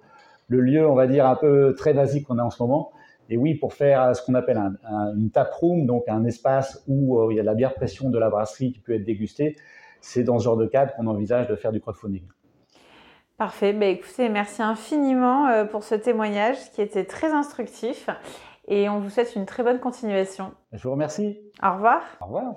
lieu, 0.48 0.88
on 0.88 0.94
va 0.94 1.08
dire 1.08 1.26
un 1.26 1.34
peu 1.34 1.74
très 1.76 1.94
basique 1.94 2.28
qu'on 2.28 2.38
a 2.38 2.44
en 2.44 2.50
ce 2.50 2.62
moment. 2.62 2.92
Et 3.28 3.36
oui, 3.36 3.56
pour 3.56 3.74
faire 3.74 4.14
ce 4.14 4.24
qu'on 4.24 4.34
appelle 4.34 4.56
un, 4.56 5.16
une 5.16 5.30
tap 5.30 5.52
room, 5.54 5.84
donc 5.84 6.04
un 6.06 6.24
espace 6.24 6.84
où 6.86 7.18
euh, 7.18 7.32
il 7.32 7.36
y 7.36 7.40
a 7.40 7.42
de 7.42 7.46
la 7.46 7.54
bière 7.54 7.74
pression 7.74 8.08
de 8.08 8.18
la 8.20 8.30
brasserie 8.30 8.72
qui 8.72 8.78
peut 8.78 8.94
être 8.94 9.04
dégustée, 9.04 9.56
c'est 10.00 10.22
dans 10.22 10.38
ce 10.38 10.44
genre 10.44 10.56
de 10.56 10.66
cadre 10.66 10.94
qu'on 10.94 11.08
envisage 11.08 11.48
de 11.48 11.56
faire 11.56 11.72
du 11.72 11.80
crowdfunding. 11.80 12.22
Parfait. 13.40 13.72
Bah, 13.72 13.86
écoutez, 13.86 14.28
merci 14.28 14.60
infiniment 14.60 15.46
euh, 15.46 15.64
pour 15.64 15.82
ce 15.82 15.94
témoignage 15.94 16.58
qui 16.72 16.82
était 16.82 17.06
très 17.06 17.32
instructif 17.32 18.10
et 18.68 18.90
on 18.90 19.00
vous 19.00 19.08
souhaite 19.08 19.34
une 19.34 19.46
très 19.46 19.62
bonne 19.62 19.80
continuation. 19.80 20.52
Je 20.74 20.82
vous 20.82 20.90
remercie. 20.90 21.38
Au 21.62 21.72
revoir. 21.72 22.02
Au 22.20 22.26
revoir. 22.26 22.54